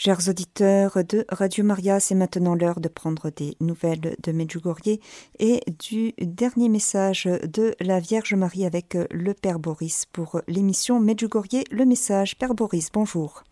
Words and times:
Chers 0.00 0.28
auditeurs 0.28 1.02
de 1.02 1.24
Radio 1.28 1.64
Maria, 1.64 1.98
c'est 1.98 2.14
maintenant 2.14 2.54
l'heure 2.54 2.78
de 2.78 2.86
prendre 2.86 3.30
des 3.30 3.56
nouvelles 3.58 4.14
de 4.22 4.30
Medjugorje 4.30 5.00
et 5.40 5.60
du 5.80 6.12
dernier 6.20 6.68
message 6.68 7.24
de 7.24 7.74
la 7.80 7.98
Vierge 7.98 8.34
Marie 8.34 8.64
avec 8.64 8.96
le 9.10 9.34
Père 9.34 9.58
Boris 9.58 10.06
pour 10.06 10.40
l'émission 10.46 11.00
Medjugorje, 11.00 11.64
le 11.72 11.84
message. 11.84 12.38
Père 12.38 12.54
Boris, 12.54 12.90
bonjour. 12.92 13.42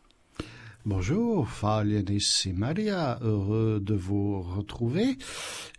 Bonjour, 0.89 1.49
Falianis 1.49 2.45
et 2.45 2.53
Maria, 2.53 3.19
heureux 3.21 3.81
de 3.83 3.95
vous 3.95 4.41
retrouver, 4.41 5.19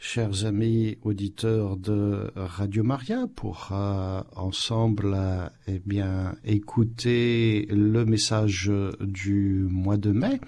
chers 0.01 0.43
amis 0.43 0.97
auditeurs 1.01 1.77
de 1.77 2.29
Radio 2.35 2.83
Maria, 2.83 3.25
pour 3.33 3.69
euh, 3.71 4.21
ensemble 4.35 5.13
euh, 5.15 5.47
eh 5.67 5.79
bien 5.79 6.35
écouter 6.43 7.67
le 7.69 8.03
message 8.03 8.69
du 8.99 9.65
mois 9.71 9.95
de 9.95 10.11
mai. 10.11 10.41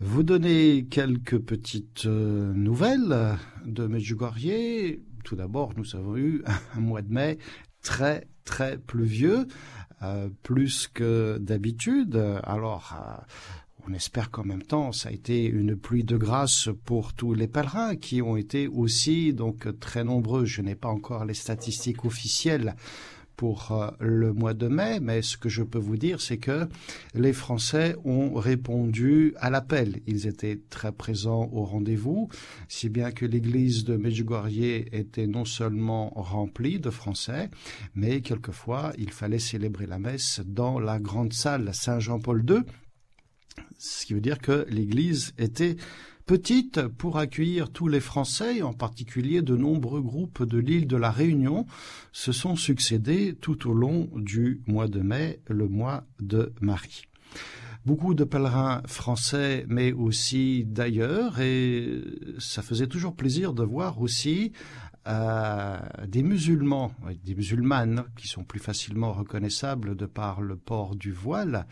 Vous 0.00 0.22
donner 0.22 0.86
quelques 0.90 1.38
petites 1.38 2.06
euh, 2.06 2.54
nouvelles 2.54 3.36
de 3.66 3.86
Medjugorje. 3.86 4.96
Tout 5.24 5.36
d'abord, 5.36 5.74
nous 5.76 5.94
avons 5.94 6.16
eu 6.16 6.42
un 6.74 6.80
mois 6.80 7.02
de 7.02 7.12
mai 7.12 7.36
très 7.82 8.28
très 8.46 8.78
pluvieux 8.78 9.46
euh, 10.02 10.28
plus 10.42 10.88
que 10.92 11.38
d'habitude. 11.38 12.16
Alors, 12.42 12.94
euh, 12.94 13.22
on 13.88 13.94
espère 13.94 14.30
qu'en 14.30 14.44
même 14.44 14.62
temps, 14.62 14.92
ça 14.92 15.08
a 15.08 15.12
été 15.12 15.44
une 15.44 15.76
pluie 15.76 16.04
de 16.04 16.16
grâce 16.16 16.68
pour 16.84 17.14
tous 17.14 17.34
les 17.34 17.48
pèlerins 17.48 17.96
qui 17.96 18.20
ont 18.20 18.36
été 18.36 18.68
aussi 18.68 19.32
donc 19.32 19.68
très 19.78 20.04
nombreux. 20.04 20.44
Je 20.44 20.60
n'ai 20.60 20.74
pas 20.74 20.88
encore 20.88 21.24
les 21.24 21.34
statistiques 21.34 22.04
officielles 22.04 22.74
pour 23.36 23.72
euh, 23.72 23.90
le 24.00 24.32
mois 24.32 24.54
de 24.54 24.68
mai, 24.68 25.00
mais 25.00 25.22
ce 25.22 25.36
que 25.36 25.48
je 25.48 25.62
peux 25.62 25.78
vous 25.78 25.96
dire, 25.96 26.20
c'est 26.20 26.38
que 26.38 26.68
les 27.14 27.32
Français 27.32 27.96
ont 28.04 28.34
répondu 28.34 29.34
à 29.38 29.50
l'appel. 29.50 30.00
Ils 30.06 30.26
étaient 30.26 30.60
très 30.70 30.92
présents 30.92 31.48
au 31.52 31.64
rendez-vous, 31.64 32.28
si 32.68 32.88
bien 32.88 33.10
que 33.10 33.26
l'église 33.26 33.84
de 33.84 33.96
Medjugorje 33.96 34.86
était 34.92 35.26
non 35.26 35.44
seulement 35.44 36.10
remplie 36.16 36.78
de 36.78 36.90
Français, 36.90 37.50
mais 37.94 38.20
quelquefois 38.20 38.92
il 38.98 39.10
fallait 39.10 39.38
célébrer 39.38 39.86
la 39.86 39.98
messe 39.98 40.40
dans 40.44 40.78
la 40.78 40.98
grande 40.98 41.32
salle 41.32 41.70
Saint-Jean-Paul 41.74 42.44
II, 42.48 42.60
ce 43.78 44.06
qui 44.06 44.14
veut 44.14 44.20
dire 44.20 44.38
que 44.38 44.66
l'église 44.68 45.32
était 45.38 45.76
petite 46.26 46.88
pour 46.88 47.18
accueillir 47.18 47.70
tous 47.70 47.86
les 47.86 48.00
Français, 48.00 48.60
en 48.60 48.72
particulier 48.72 49.42
de 49.42 49.56
nombreux 49.56 50.02
groupes 50.02 50.42
de 50.42 50.58
l'île 50.58 50.88
de 50.88 50.96
la 50.96 51.12
Réunion, 51.12 51.66
se 52.12 52.32
sont 52.32 52.56
succédés 52.56 53.36
tout 53.40 53.70
au 53.70 53.72
long 53.72 54.10
du 54.14 54.60
mois 54.66 54.88
de 54.88 55.00
mai, 55.00 55.40
le 55.46 55.68
mois 55.68 56.04
de 56.18 56.52
Marie. 56.60 57.04
Beaucoup 57.84 58.14
de 58.14 58.24
pèlerins 58.24 58.82
français, 58.86 59.64
mais 59.68 59.92
aussi 59.92 60.64
d'ailleurs, 60.64 61.38
et 61.38 62.02
ça 62.38 62.60
faisait 62.62 62.88
toujours 62.88 63.14
plaisir 63.14 63.52
de 63.52 63.62
voir 63.62 64.00
aussi 64.00 64.50
euh, 65.06 65.78
des 66.08 66.24
musulmans, 66.24 66.90
des 67.24 67.36
musulmanes 67.36 68.02
qui 68.16 68.26
sont 68.26 68.42
plus 68.42 68.58
facilement 68.58 69.12
reconnaissables 69.12 69.94
de 69.94 70.06
par 70.06 70.40
le 70.40 70.56
port 70.56 70.96
du 70.96 71.12
voile, 71.12 71.66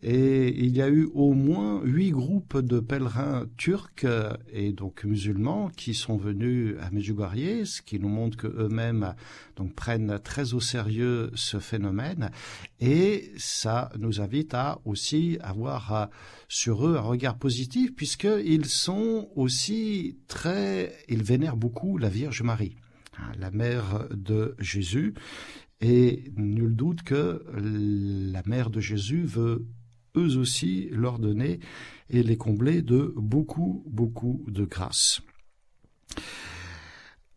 et 0.00 0.54
il 0.56 0.76
y 0.76 0.80
a 0.80 0.88
eu 0.88 1.08
au 1.12 1.32
moins 1.32 1.82
huit 1.82 2.12
groupes 2.12 2.58
de 2.58 2.78
pèlerins 2.78 3.46
turcs 3.56 4.06
et 4.52 4.72
donc 4.72 5.02
musulmans 5.02 5.70
qui 5.76 5.92
sont 5.92 6.16
venus 6.16 6.76
à 6.80 6.90
Medjugorje, 6.90 7.64
ce 7.64 7.82
qui 7.82 7.98
nous 7.98 8.08
montre 8.08 8.36
qu'eux-mêmes 8.36 9.14
donc 9.56 9.74
prennent 9.74 10.20
très 10.22 10.54
au 10.54 10.60
sérieux 10.60 11.32
ce 11.34 11.58
phénomène. 11.58 12.30
Et 12.78 13.32
ça 13.38 13.90
nous 13.98 14.20
invite 14.20 14.54
à 14.54 14.78
aussi 14.84 15.36
avoir 15.40 15.92
euh, 15.92 16.06
sur 16.46 16.86
eux 16.86 16.96
un 16.96 17.00
regard 17.00 17.36
positif 17.36 17.92
puisqu'ils 17.96 18.66
sont 18.66 19.28
aussi 19.34 20.16
très, 20.28 20.96
ils 21.08 21.24
vénèrent 21.24 21.56
beaucoup 21.56 21.98
la 21.98 22.08
Vierge 22.08 22.42
Marie 22.42 22.76
hein, 23.18 23.32
la 23.36 23.50
mère 23.50 24.06
de 24.14 24.54
Jésus, 24.60 25.14
et 25.80 26.32
nul 26.36 26.74
doute 26.74 27.02
que 27.02 27.44
la 27.52 28.42
mère 28.46 28.70
de 28.70 28.80
Jésus 28.80 29.24
veut 29.24 29.66
eux 30.16 30.36
aussi 30.36 30.88
leur 30.90 31.18
donner 31.18 31.60
et 32.10 32.22
les 32.22 32.36
combler 32.36 32.82
de 32.82 33.12
beaucoup, 33.16 33.84
beaucoup 33.86 34.44
de 34.48 34.64
grâce. 34.64 35.20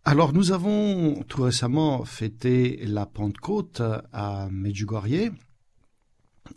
Alors 0.04 0.34
nous 0.34 0.52
avons 0.52 1.24
tout 1.28 1.44
récemment 1.44 2.04
fêté 2.06 2.84
la 2.88 3.06
Pentecôte 3.06 3.84
à 4.12 4.48
Medjugorje 4.52 5.32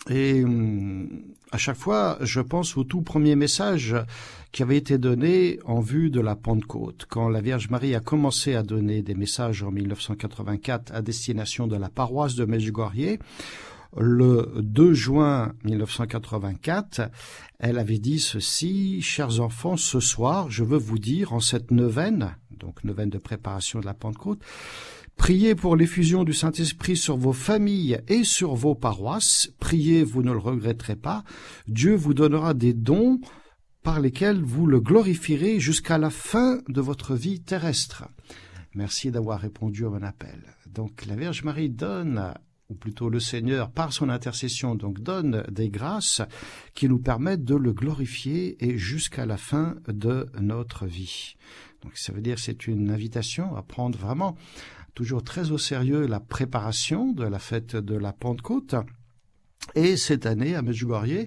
et 0.08 0.42
hum, 0.42 1.34
à 1.52 1.58
chaque 1.58 1.76
fois 1.76 2.16
je 2.22 2.40
pense 2.40 2.78
au 2.78 2.84
tout 2.84 3.02
premier 3.02 3.36
message 3.36 3.94
qui 4.50 4.62
avait 4.62 4.78
été 4.78 4.96
donné 4.96 5.58
en 5.66 5.80
vue 5.80 6.10
de 6.10 6.20
la 6.20 6.36
Pentecôte 6.36 7.04
quand 7.06 7.28
la 7.28 7.42
Vierge 7.42 7.68
Marie 7.68 7.94
a 7.94 8.00
commencé 8.00 8.54
à 8.54 8.62
donner 8.62 9.02
des 9.02 9.14
messages 9.14 9.62
en 9.62 9.70
1984 9.70 10.94
à 10.94 11.02
destination 11.02 11.66
de 11.66 11.76
la 11.76 11.90
paroisse 11.90 12.36
de 12.36 12.46
Medjugorje 12.46 13.18
le 13.96 14.52
2 14.56 14.92
juin 14.92 15.52
1984, 15.64 17.10
elle 17.58 17.78
avait 17.78 17.98
dit 17.98 18.18
ceci, 18.18 19.00
chers 19.02 19.40
enfants, 19.40 19.76
ce 19.76 20.00
soir, 20.00 20.50
je 20.50 20.64
veux 20.64 20.78
vous 20.78 20.98
dire 20.98 21.32
en 21.32 21.40
cette 21.40 21.70
neuvaine, 21.70 22.36
donc 22.50 22.82
neuvaine 22.84 23.10
de 23.10 23.18
préparation 23.18 23.80
de 23.80 23.86
la 23.86 23.94
Pentecôte, 23.94 24.40
Priez 25.16 25.54
pour 25.54 25.76
l'effusion 25.76 26.24
du 26.24 26.32
Saint-Esprit 26.32 26.96
sur 26.96 27.16
vos 27.16 27.32
familles 27.32 28.00
et 28.08 28.24
sur 28.24 28.54
vos 28.54 28.74
paroisses. 28.74 29.48
Priez, 29.58 30.02
vous 30.02 30.22
ne 30.22 30.32
le 30.32 30.38
regretterez 30.38 30.96
pas. 30.96 31.24
Dieu 31.68 31.94
vous 31.94 32.14
donnera 32.14 32.52
des 32.52 32.74
dons 32.74 33.20
par 33.82 34.00
lesquels 34.00 34.42
vous 34.42 34.66
le 34.66 34.80
glorifierez 34.80 35.60
jusqu'à 35.60 35.98
la 35.98 36.10
fin 36.10 36.60
de 36.68 36.80
votre 36.80 37.14
vie 37.14 37.40
terrestre. 37.40 38.08
Merci 38.74 39.10
d'avoir 39.10 39.40
répondu 39.40 39.86
à 39.86 39.90
mon 39.90 40.02
appel. 40.02 40.42
Donc 40.66 41.06
la 41.06 41.14
Vierge 41.14 41.44
Marie 41.44 41.70
donne 41.70 42.34
plutôt 42.74 43.08
le 43.08 43.20
Seigneur, 43.20 43.70
par 43.70 43.92
son 43.92 44.08
intercession, 44.08 44.74
donc 44.74 45.00
donne 45.00 45.44
des 45.50 45.68
grâces 45.68 46.22
qui 46.74 46.88
nous 46.88 46.98
permettent 46.98 47.44
de 47.44 47.54
le 47.54 47.72
glorifier 47.72 48.56
et 48.64 48.76
jusqu'à 48.76 49.26
la 49.26 49.36
fin 49.36 49.76
de 49.88 50.26
notre 50.40 50.86
vie. 50.86 51.36
Donc 51.82 51.96
ça 51.96 52.12
veut 52.12 52.22
dire 52.22 52.38
c'est 52.38 52.66
une 52.66 52.90
invitation 52.90 53.56
à 53.56 53.62
prendre 53.62 53.98
vraiment 53.98 54.36
toujours 54.94 55.22
très 55.22 55.50
au 55.50 55.58
sérieux 55.58 56.06
la 56.06 56.20
préparation 56.20 57.12
de 57.12 57.24
la 57.24 57.38
fête 57.38 57.76
de 57.76 57.96
la 57.96 58.12
Pentecôte. 58.12 58.74
Et 59.74 59.96
cette 59.96 60.26
année, 60.26 60.54
à 60.54 60.62
Medjugorje, 60.62 61.26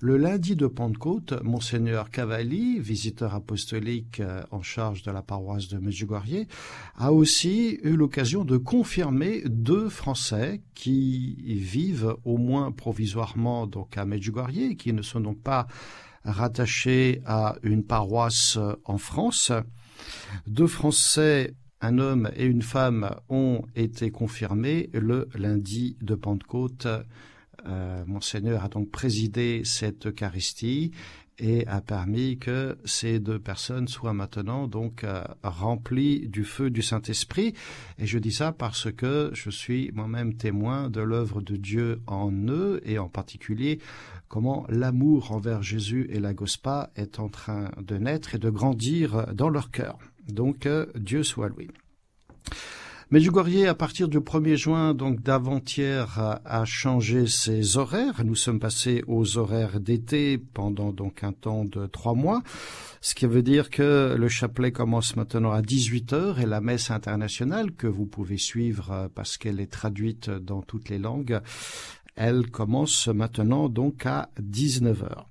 le 0.00 0.16
lundi 0.16 0.54
de 0.54 0.68
Pentecôte, 0.68 1.34
Monseigneur 1.42 2.10
Cavalli, 2.10 2.78
visiteur 2.78 3.34
apostolique 3.34 4.20
euh, 4.20 4.42
en 4.52 4.62
charge 4.62 5.02
de 5.02 5.10
la 5.10 5.22
paroisse 5.22 5.68
de 5.68 5.78
Medjugorje, 5.78 6.46
a 6.94 7.12
aussi 7.12 7.80
eu 7.82 7.96
l'occasion 7.96 8.44
de 8.44 8.56
confirmer 8.58 9.42
deux 9.46 9.88
Français 9.88 10.62
qui 10.74 11.36
vivent 11.46 12.14
au 12.24 12.36
moins 12.36 12.70
provisoirement 12.70 13.66
donc 13.66 13.98
à 13.98 14.04
Medjugorje, 14.04 14.76
qui 14.78 14.92
ne 14.92 15.02
sont 15.02 15.20
donc 15.20 15.42
pas 15.42 15.66
rattachés 16.24 17.20
à 17.26 17.56
une 17.64 17.82
paroisse 17.82 18.56
euh, 18.56 18.74
en 18.84 18.98
France. 18.98 19.50
Deux 20.46 20.68
Français 20.68 21.54
un 21.80 21.98
homme 21.98 22.30
et 22.36 22.44
une 22.44 22.62
femme 22.62 23.10
ont 23.28 23.62
été 23.76 24.10
confirmés 24.10 24.90
le 24.92 25.28
lundi 25.34 25.96
de 26.00 26.14
Pentecôte 26.16 26.88
euh, 27.66 28.04
Monseigneur 28.06 28.64
a 28.64 28.68
donc 28.68 28.90
présidé 28.90 29.62
cette 29.64 30.06
Eucharistie 30.06 30.92
et 31.38 31.66
a 31.66 31.80
permis 31.80 32.38
que 32.38 32.78
ces 32.84 33.20
deux 33.20 33.38
personnes 33.38 33.86
soient 33.86 34.12
maintenant 34.12 34.66
donc 34.66 35.04
euh, 35.04 35.22
remplies 35.42 36.28
du 36.28 36.44
feu 36.44 36.70
du 36.70 36.82
Saint-Esprit. 36.82 37.54
Et 37.98 38.06
je 38.06 38.18
dis 38.18 38.32
ça 38.32 38.52
parce 38.52 38.90
que 38.92 39.30
je 39.34 39.50
suis 39.50 39.90
moi-même 39.92 40.34
témoin 40.34 40.90
de 40.90 41.00
l'œuvre 41.00 41.40
de 41.40 41.56
Dieu 41.56 42.00
en 42.06 42.32
eux 42.48 42.80
et 42.84 42.98
en 42.98 43.08
particulier 43.08 43.78
comment 44.28 44.66
l'amour 44.68 45.32
envers 45.32 45.62
Jésus 45.62 46.08
et 46.10 46.20
la 46.20 46.34
Gospa 46.34 46.90
est 46.96 47.18
en 47.18 47.28
train 47.28 47.70
de 47.80 47.96
naître 47.96 48.34
et 48.34 48.38
de 48.38 48.50
grandir 48.50 49.32
dans 49.34 49.48
leur 49.48 49.70
cœur. 49.70 49.98
Donc 50.28 50.66
euh, 50.66 50.86
Dieu 50.96 51.22
soit 51.22 51.48
loué. 51.48 51.68
Medjugorje, 53.10 53.64
à 53.66 53.74
partir 53.74 54.06
du 54.06 54.18
1er 54.18 54.56
juin, 54.56 54.92
donc 54.92 55.22
d'avant-hier, 55.22 56.40
a 56.44 56.64
changé 56.66 57.26
ses 57.26 57.78
horaires. 57.78 58.22
Nous 58.22 58.34
sommes 58.34 58.60
passés 58.60 59.02
aux 59.06 59.38
horaires 59.38 59.80
d'été 59.80 60.36
pendant 60.36 60.92
donc 60.92 61.24
un 61.24 61.32
temps 61.32 61.64
de 61.64 61.86
trois 61.86 62.12
mois, 62.12 62.42
ce 63.00 63.14
qui 63.14 63.24
veut 63.24 63.40
dire 63.40 63.70
que 63.70 64.14
le 64.14 64.28
chapelet 64.28 64.72
commence 64.72 65.16
maintenant 65.16 65.52
à 65.52 65.62
18 65.62 66.12
heures 66.12 66.38
et 66.38 66.44
la 66.44 66.60
messe 66.60 66.90
internationale 66.90 67.72
que 67.72 67.86
vous 67.86 68.04
pouvez 68.04 68.36
suivre 68.36 68.92
euh, 68.92 69.08
parce 69.14 69.38
qu'elle 69.38 69.60
est 69.60 69.72
traduite 69.72 70.28
dans 70.28 70.60
toutes 70.60 70.90
les 70.90 70.98
langues, 70.98 71.40
elle 72.14 72.50
commence 72.50 73.08
maintenant 73.08 73.70
donc 73.70 74.04
à 74.04 74.28
19 74.38 75.02
heures. 75.04 75.27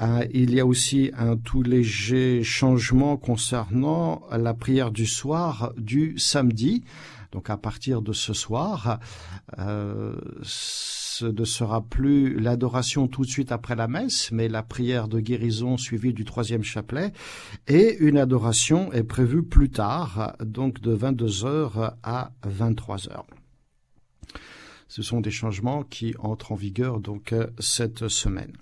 Il 0.00 0.54
y 0.54 0.60
a 0.60 0.66
aussi 0.66 1.10
un 1.16 1.36
tout 1.36 1.62
léger 1.62 2.42
changement 2.42 3.16
concernant 3.16 4.22
la 4.30 4.52
prière 4.54 4.90
du 4.90 5.06
soir 5.06 5.72
du 5.76 6.18
samedi. 6.18 6.84
Donc 7.32 7.50
à 7.50 7.56
partir 7.56 8.02
de 8.02 8.12
ce 8.12 8.32
soir, 8.32 8.98
euh, 9.58 10.16
ce 10.42 11.26
ne 11.26 11.44
sera 11.44 11.82
plus 11.82 12.38
l'adoration 12.38 13.08
tout 13.08 13.22
de 13.22 13.30
suite 13.30 13.52
après 13.52 13.74
la 13.74 13.88
messe, 13.88 14.30
mais 14.32 14.48
la 14.48 14.62
prière 14.62 15.08
de 15.08 15.20
guérison 15.20 15.76
suivie 15.76 16.12
du 16.12 16.24
troisième 16.24 16.62
chapelet, 16.62 17.12
et 17.68 17.96
une 17.98 18.18
adoration 18.18 18.92
est 18.92 19.02
prévue 19.02 19.42
plus 19.42 19.70
tard, 19.70 20.36
donc 20.40 20.80
de 20.80 20.96
22h 20.96 21.94
à 22.02 22.32
23h. 22.46 23.24
Ce 24.88 25.02
sont 25.02 25.20
des 25.20 25.30
changements 25.30 25.82
qui 25.82 26.14
entrent 26.18 26.52
en 26.52 26.56
vigueur 26.56 27.00
donc 27.00 27.34
cette 27.58 28.08
semaine. 28.08 28.52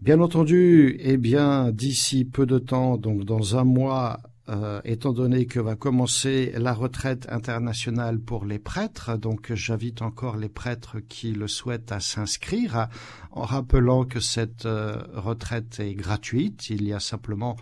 Bien 0.00 0.20
entendu, 0.20 0.96
eh 1.00 1.16
bien, 1.16 1.72
d'ici 1.72 2.24
peu 2.24 2.46
de 2.46 2.60
temps, 2.60 2.96
donc 2.96 3.24
dans 3.24 3.56
un 3.56 3.64
mois, 3.64 4.20
euh, 4.48 4.80
étant 4.84 5.12
donné 5.12 5.44
que 5.46 5.58
va 5.58 5.74
commencer 5.74 6.52
la 6.56 6.72
retraite 6.72 7.26
internationale 7.30 8.20
pour 8.20 8.44
les 8.44 8.60
prêtres, 8.60 9.18
donc 9.18 9.52
j'invite 9.52 10.00
encore 10.00 10.36
les 10.36 10.48
prêtres 10.48 11.00
qui 11.00 11.32
le 11.32 11.48
souhaitent 11.48 11.90
à 11.90 11.98
s'inscrire, 11.98 12.86
en 13.32 13.42
rappelant 13.42 14.04
que 14.04 14.20
cette 14.20 14.66
euh, 14.66 15.02
retraite 15.14 15.80
est 15.80 15.94
gratuite. 15.94 16.70
Il 16.70 16.84
y 16.84 16.92
a 16.92 17.00
simplement 17.00 17.56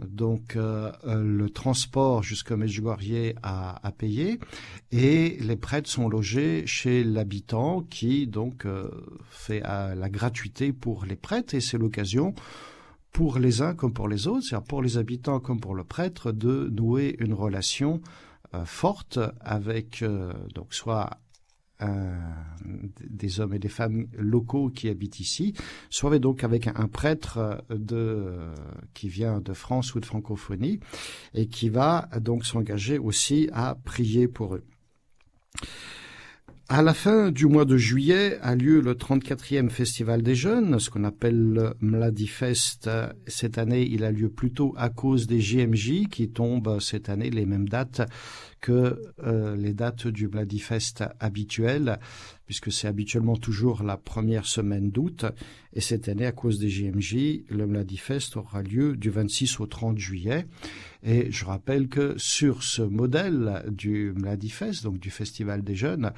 donc 0.00 0.56
euh, 0.56 0.90
euh, 1.04 1.22
le 1.22 1.50
transport 1.50 2.22
jusqu'au 2.22 2.56
Medjugorje 2.56 3.34
à, 3.42 3.86
à, 3.86 3.92
payer 3.92 4.40
et 4.90 5.36
les 5.40 5.56
prêtres 5.56 5.88
sont 5.88 6.08
logés 6.08 6.66
chez 6.66 7.04
l'habitant 7.04 7.82
qui 7.82 8.26
donc 8.26 8.66
euh, 8.66 8.90
fait 9.30 9.60
la 9.60 10.08
gratuité 10.08 10.72
pour 10.72 11.04
les 11.04 11.16
prêtres 11.16 11.54
et 11.54 11.60
c'est 11.60 11.78
l'occasion 11.78 12.34
pour 13.12 13.38
les 13.38 13.62
uns 13.62 13.74
comme 13.74 13.92
pour 13.92 14.08
les 14.08 14.26
autres, 14.26 14.42
c'est-à-dire 14.42 14.66
pour 14.66 14.82
les 14.82 14.98
habitants 14.98 15.38
comme 15.38 15.60
pour 15.60 15.76
le 15.76 15.84
prêtre, 15.84 16.32
de 16.32 16.68
nouer 16.72 17.14
une 17.20 17.32
relation 17.32 18.00
forte 18.64 19.20
avec 19.40 20.04
donc 20.54 20.74
soit 20.74 21.10
euh, 21.10 21.23
des 21.80 23.40
hommes 23.40 23.54
et 23.54 23.58
des 23.58 23.68
femmes 23.68 24.06
locaux 24.16 24.70
qui 24.70 24.88
habitent 24.88 25.20
ici, 25.20 25.54
soit 25.90 26.18
donc 26.18 26.44
avec 26.44 26.68
un, 26.68 26.88
prêtre 26.88 27.64
qui 28.94 29.08
vient 29.08 29.40
de 29.40 29.52
France 29.52 29.94
ou 29.94 30.00
de 30.00 30.06
francophonie 30.06 30.80
et 31.34 31.46
qui 31.46 31.68
va 31.68 32.08
donc 32.20 32.44
s'engager 32.46 32.98
aussi 32.98 33.48
à 33.52 33.74
prier 33.74 34.28
pour 34.28 34.54
eux. 34.54 34.64
À 36.76 36.82
la 36.82 36.92
fin 36.92 37.30
du 37.30 37.46
mois 37.46 37.64
de 37.64 37.76
juillet 37.76 38.36
a 38.42 38.56
lieu 38.56 38.80
le 38.80 38.94
34e 38.94 39.70
Festival 39.70 40.22
des 40.22 40.34
Jeunes, 40.34 40.80
ce 40.80 40.90
qu'on 40.90 41.04
appelle 41.04 41.40
le 41.40 41.74
Mladifest. 41.80 42.90
Cette 43.28 43.58
année, 43.58 43.86
il 43.88 44.02
a 44.02 44.10
lieu 44.10 44.28
plutôt 44.28 44.74
à 44.76 44.88
cause 44.88 45.28
des 45.28 45.40
JMJ 45.40 46.08
qui 46.10 46.30
tombent 46.30 46.80
cette 46.80 47.10
année 47.10 47.30
les 47.30 47.46
mêmes 47.46 47.68
dates 47.68 48.02
que 48.60 49.00
euh, 49.22 49.54
les 49.54 49.72
dates 49.72 50.08
du 50.08 50.26
Mladifest 50.26 51.04
habituel, 51.20 52.00
puisque 52.46 52.70
c'est 52.70 52.88
habituellement 52.88 53.36
toujours 53.36 53.82
la 53.82 53.96
première 53.96 54.46
semaine 54.46 54.90
d'août. 54.90 55.24
Et 55.72 55.80
cette 55.80 56.08
année, 56.08 56.26
à 56.26 56.32
cause 56.32 56.58
des 56.58 56.68
JMJ, 56.68 57.44
le 57.48 57.66
Mladifest 57.66 58.36
aura 58.36 58.62
lieu 58.62 58.96
du 58.96 59.10
26 59.10 59.60
au 59.60 59.66
30 59.66 59.98
juillet. 59.98 60.46
Et 61.02 61.30
je 61.30 61.44
rappelle 61.44 61.88
que 61.88 62.14
sur 62.16 62.62
ce 62.62 62.82
modèle 62.82 63.64
du 63.68 64.12
Mladifest, 64.16 64.84
donc 64.84 64.98
du 64.98 65.10
Festival 65.10 65.62
des 65.62 65.74
Jeunes, 65.74 66.12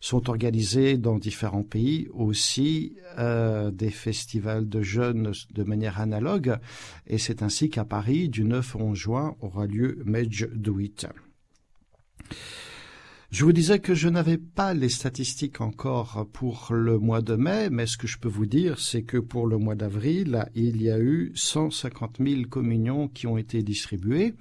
sont 0.00 0.30
organisés 0.30 0.98
dans 0.98 1.18
différents 1.18 1.62
pays 1.62 2.08
aussi 2.12 2.96
euh, 3.18 3.70
des 3.70 3.90
festivals 3.90 4.68
de 4.68 4.82
jeunes 4.82 5.32
de 5.52 5.62
manière 5.62 6.00
analogue. 6.00 6.56
Et 7.06 7.18
c'est 7.18 7.42
ainsi 7.42 7.70
qu'à 7.70 7.84
Paris, 7.84 8.28
du 8.28 8.44
9 8.44 8.76
au 8.76 8.80
11 8.80 8.98
juin, 8.98 9.36
aura 9.40 9.66
lieu 9.66 10.02
Medj. 10.04 10.48
Je 13.32 13.46
vous 13.46 13.54
disais 13.54 13.78
que 13.78 13.94
je 13.94 14.10
n'avais 14.10 14.36
pas 14.36 14.74
les 14.74 14.90
statistiques 14.90 15.62
encore 15.62 16.28
pour 16.34 16.68
le 16.70 16.98
mois 16.98 17.22
de 17.22 17.34
mai, 17.34 17.70
mais 17.70 17.86
ce 17.86 17.96
que 17.96 18.06
je 18.06 18.18
peux 18.18 18.28
vous 18.28 18.44
dire, 18.44 18.78
c'est 18.78 19.04
que 19.04 19.16
pour 19.16 19.46
le 19.46 19.56
mois 19.56 19.74
d'avril, 19.74 20.44
il 20.54 20.82
y 20.82 20.90
a 20.90 20.98
eu 20.98 21.32
150 21.34 22.18
000 22.20 22.42
communions 22.50 23.08
qui 23.08 23.26
ont 23.26 23.38
été 23.38 23.62
distribuées. 23.62 24.34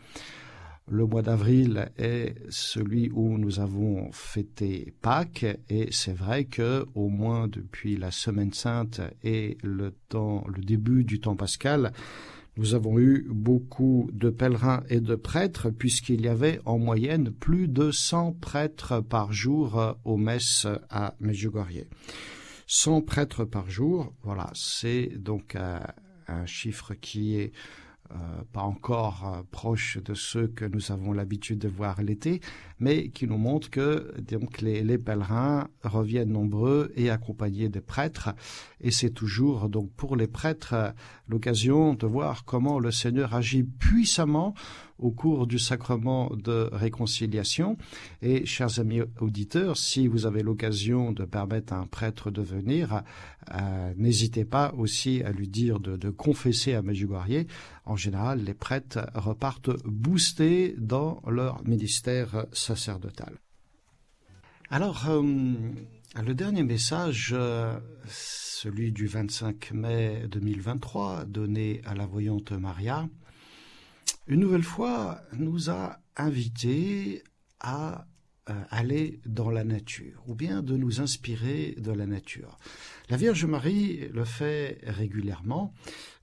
Le 0.89 1.05
mois 1.05 1.21
d'avril 1.21 1.89
est 1.97 2.35
celui 2.49 3.09
où 3.13 3.37
nous 3.37 3.61
avons 3.61 4.11
fêté 4.11 4.93
Pâques 5.01 5.45
et 5.69 5.87
c'est 5.91 6.11
vrai 6.11 6.43
que 6.43 6.85
au 6.93 7.07
moins 7.07 7.47
depuis 7.47 7.95
la 7.95 8.11
semaine 8.11 8.51
sainte 8.51 8.99
et 9.23 9.57
le 9.63 9.93
le 10.13 10.61
début 10.61 11.05
du 11.05 11.21
temps 11.21 11.37
pascal 11.37 11.93
nous 12.57 12.75
avons 12.75 12.99
eu 12.99 13.27
beaucoup 13.29 14.09
de 14.11 14.29
pèlerins 14.29 14.83
et 14.89 14.99
de 14.99 15.15
prêtres 15.15 15.69
puisqu'il 15.69 16.21
y 16.21 16.27
avait 16.27 16.59
en 16.65 16.77
moyenne 16.77 17.31
plus 17.31 17.67
de 17.67 17.91
100 17.91 18.33
prêtres 18.33 18.99
par 18.99 19.31
jour 19.31 19.79
euh, 19.79 19.93
aux 20.03 20.17
messes 20.17 20.67
à 20.89 21.15
Medjugorje. 21.19 21.85
100 22.67 23.01
prêtres 23.01 23.45
par 23.45 23.69
jour, 23.69 24.13
voilà, 24.23 24.49
c'est 24.53 25.11
donc 25.17 25.55
un, 25.55 25.75
euh, 25.75 25.79
un 26.27 26.45
chiffre 26.45 26.93
qui 26.93 27.35
est 27.37 27.51
euh, 28.11 28.43
pas 28.51 28.61
encore 28.61 29.45
proche 29.51 29.97
de 30.03 30.13
ceux 30.13 30.47
que 30.47 30.65
nous 30.65 30.91
avons 30.91 31.13
l'habitude 31.13 31.59
de 31.59 31.69
voir 31.69 32.01
l'été, 32.01 32.41
mais 32.79 33.09
qui 33.09 33.25
nous 33.25 33.37
montre 33.37 33.69
que 33.69 34.13
donc 34.19 34.59
les, 34.59 34.83
les, 34.83 34.97
pèlerins 34.97 35.69
reviennent 35.83 36.31
nombreux 36.31 36.91
et 36.95 37.09
accompagnés 37.09 37.69
des 37.69 37.79
prêtres, 37.79 38.31
et 38.81 38.91
c'est 38.91 39.11
toujours 39.11 39.69
donc 39.69 39.91
pour 39.93 40.17
les 40.17 40.27
prêtres 40.27 40.93
l'occasion 41.31 41.95
de 41.95 42.05
voir 42.05 42.45
comment 42.45 42.77
le 42.77 42.91
Seigneur 42.91 43.33
agit 43.33 43.63
puissamment 43.63 44.53
au 44.99 45.09
cours 45.09 45.47
du 45.47 45.57
sacrement 45.57 46.31
de 46.35 46.69
réconciliation. 46.71 47.77
Et 48.21 48.45
chers 48.45 48.79
amis 48.79 49.01
auditeurs, 49.19 49.77
si 49.77 50.07
vous 50.07 50.27
avez 50.27 50.43
l'occasion 50.43 51.11
de 51.11 51.25
permettre 51.25 51.73
à 51.73 51.77
un 51.77 51.87
prêtre 51.87 52.29
de 52.29 52.41
venir, 52.43 53.01
n'hésitez 53.97 54.45
pas 54.45 54.73
aussi 54.77 55.23
à 55.23 55.31
lui 55.31 55.47
dire 55.47 55.79
de, 55.79 55.97
de 55.97 56.09
confesser 56.11 56.75
à 56.75 56.83
Medjugorje. 56.83 57.45
En 57.85 57.95
général, 57.95 58.43
les 58.43 58.53
prêtres 58.53 59.07
repartent 59.15 59.71
boostés 59.85 60.75
dans 60.77 61.21
leur 61.27 61.63
ministère 61.65 62.45
sacerdotal. 62.51 63.39
Alors, 64.69 65.09
euh, 65.09 65.23
le 66.19 66.33
dernier 66.33 66.63
message, 66.63 67.33
euh, 67.33 67.79
celui 68.09 68.91
du 68.91 69.07
25 69.07 69.71
mai 69.71 70.23
2023, 70.29 71.25
donné 71.25 71.81
à 71.85 71.95
la 71.95 72.05
voyante 72.05 72.51
Maria, 72.51 73.07
une 74.27 74.41
nouvelle 74.41 74.63
fois, 74.63 75.21
nous 75.37 75.69
a 75.69 75.99
invités 76.17 77.23
à 77.61 78.05
euh, 78.49 78.53
aller 78.69 79.21
dans 79.25 79.49
la 79.49 79.63
nature, 79.63 80.21
ou 80.27 80.35
bien 80.35 80.61
de 80.61 80.75
nous 80.75 80.99
inspirer 80.99 81.75
de 81.77 81.91
la 81.91 82.05
nature. 82.05 82.57
La 83.09 83.15
Vierge 83.15 83.45
Marie 83.45 84.09
le 84.13 84.25
fait 84.25 84.79
régulièrement. 84.83 85.73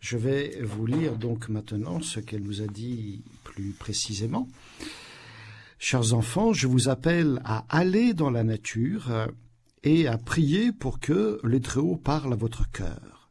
Je 0.00 0.18
vais 0.18 0.60
vous 0.62 0.84
lire 0.84 1.16
donc 1.16 1.48
maintenant 1.48 2.02
ce 2.02 2.20
qu'elle 2.20 2.42
nous 2.42 2.60
a 2.60 2.66
dit 2.66 3.24
plus 3.42 3.70
précisément. 3.70 4.48
Chers 5.78 6.12
enfants, 6.12 6.52
je 6.52 6.66
vous 6.66 6.88
appelle 6.88 7.40
à 7.44 7.64
aller 7.70 8.12
dans 8.12 8.30
la 8.30 8.44
nature 8.44 9.28
et 9.82 10.06
à 10.06 10.18
prier 10.18 10.72
pour 10.72 11.00
que 11.00 11.40
les 11.44 11.60
Très-Haut 11.60 11.96
parle 11.96 12.32
à 12.32 12.36
votre 12.36 12.70
cœur, 12.70 13.30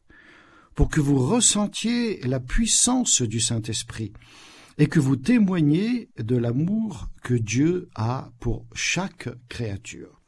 pour 0.74 0.88
que 0.88 1.00
vous 1.00 1.18
ressentiez 1.18 2.20
la 2.22 2.40
puissance 2.40 3.22
du 3.22 3.40
Saint-Esprit 3.40 4.12
et 4.78 4.86
que 4.86 5.00
vous 5.00 5.16
témoignez 5.16 6.08
de 6.18 6.36
l'amour 6.36 7.08
que 7.22 7.34
Dieu 7.34 7.88
a 7.94 8.30
pour 8.40 8.64
chaque 8.74 9.28
créature. 9.48 10.20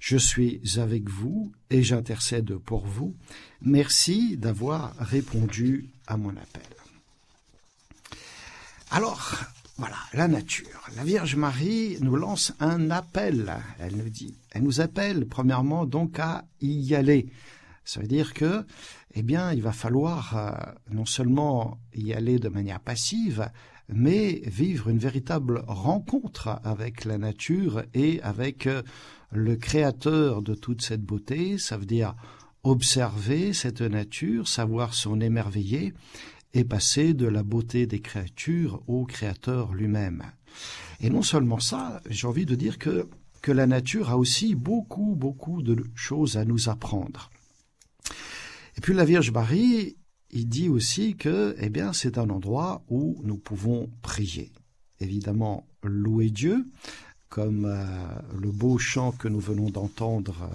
Je 0.00 0.18
suis 0.18 0.60
avec 0.76 1.08
vous 1.08 1.52
et 1.70 1.82
j'intercède 1.82 2.56
pour 2.56 2.86
vous. 2.86 3.16
Merci 3.62 4.36
d'avoir 4.36 4.94
répondu 4.98 5.90
à 6.06 6.18
mon 6.18 6.36
appel. 6.36 6.62
Alors, 8.90 9.40
voilà, 9.76 9.96
la 10.12 10.28
nature. 10.28 10.88
La 10.96 11.02
Vierge 11.02 11.34
Marie 11.34 11.98
nous 12.00 12.14
lance 12.14 12.52
un 12.60 12.90
appel. 12.90 13.56
Elle 13.80 13.96
nous 13.96 14.08
dit, 14.08 14.38
elle 14.52 14.62
nous 14.62 14.80
appelle 14.80 15.26
premièrement 15.26 15.84
donc 15.84 16.20
à 16.20 16.44
y 16.60 16.94
aller. 16.94 17.26
Ça 17.84 18.00
veut 18.00 18.06
dire 18.06 18.34
que, 18.34 18.64
eh 19.14 19.22
bien, 19.22 19.52
il 19.52 19.62
va 19.62 19.72
falloir 19.72 20.36
euh, 20.36 20.52
non 20.92 21.04
seulement 21.06 21.78
y 21.92 22.12
aller 22.12 22.38
de 22.38 22.48
manière 22.48 22.78
passive, 22.78 23.50
mais 23.88 24.42
vivre 24.46 24.88
une 24.88 24.98
véritable 24.98 25.64
rencontre 25.66 26.60
avec 26.62 27.04
la 27.04 27.18
nature 27.18 27.82
et 27.94 28.22
avec 28.22 28.68
euh, 28.68 28.82
le 29.32 29.56
créateur 29.56 30.42
de 30.42 30.54
toute 30.54 30.82
cette 30.82 31.02
beauté, 31.02 31.58
ça 31.58 31.76
veut 31.76 31.84
dire 31.84 32.14
observer 32.62 33.52
cette 33.52 33.82
nature, 33.82 34.48
savoir 34.48 34.94
s'en 34.94 35.20
émerveiller 35.20 35.92
et 36.54 36.64
passer 36.64 37.12
de 37.12 37.26
la 37.26 37.42
beauté 37.42 37.86
des 37.86 38.00
créatures 38.00 38.82
au 38.86 39.04
créateur 39.04 39.74
lui-même. 39.74 40.22
Et 41.00 41.10
non 41.10 41.22
seulement 41.22 41.58
ça, 41.58 42.00
j'ai 42.08 42.26
envie 42.26 42.46
de 42.46 42.54
dire 42.54 42.78
que, 42.78 43.08
la 43.46 43.66
nature 43.66 44.08
a 44.08 44.16
aussi 44.16 44.54
beaucoup, 44.54 45.14
beaucoup 45.14 45.60
de 45.60 45.84
choses 45.94 46.38
à 46.38 46.46
nous 46.46 46.70
apprendre. 46.70 47.30
Et 48.78 48.80
puis 48.80 48.94
la 48.94 49.04
Vierge 49.04 49.32
Marie, 49.32 49.98
il 50.30 50.48
dit 50.48 50.70
aussi 50.70 51.14
que, 51.14 51.54
eh 51.58 51.68
bien, 51.68 51.92
c'est 51.92 52.16
un 52.16 52.30
endroit 52.30 52.82
où 52.88 53.20
nous 53.22 53.36
pouvons 53.36 53.90
prier. 54.00 54.50
Évidemment, 54.98 55.66
louer 55.82 56.30
Dieu, 56.30 56.66
comme 57.28 57.66
euh, 57.66 57.84
le 58.40 58.50
beau 58.50 58.78
chant 58.78 59.12
que 59.12 59.28
nous 59.28 59.40
venons 59.40 59.68
d'entendre 59.68 60.48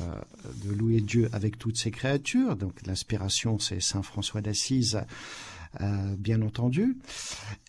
de 0.66 0.72
louer 0.74 1.02
Dieu 1.02 1.30
avec 1.32 1.60
toutes 1.60 1.78
ses 1.78 1.92
créatures. 1.92 2.56
Donc 2.56 2.74
l'inspiration, 2.88 3.60
c'est 3.60 3.82
Saint 3.82 4.02
François 4.02 4.42
d'Assise, 4.42 5.02
bien 6.18 6.42
entendu. 6.42 6.98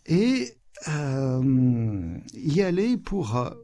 Et 0.06 0.54
y 0.86 2.62
aller 2.62 2.96
pour 2.96 3.54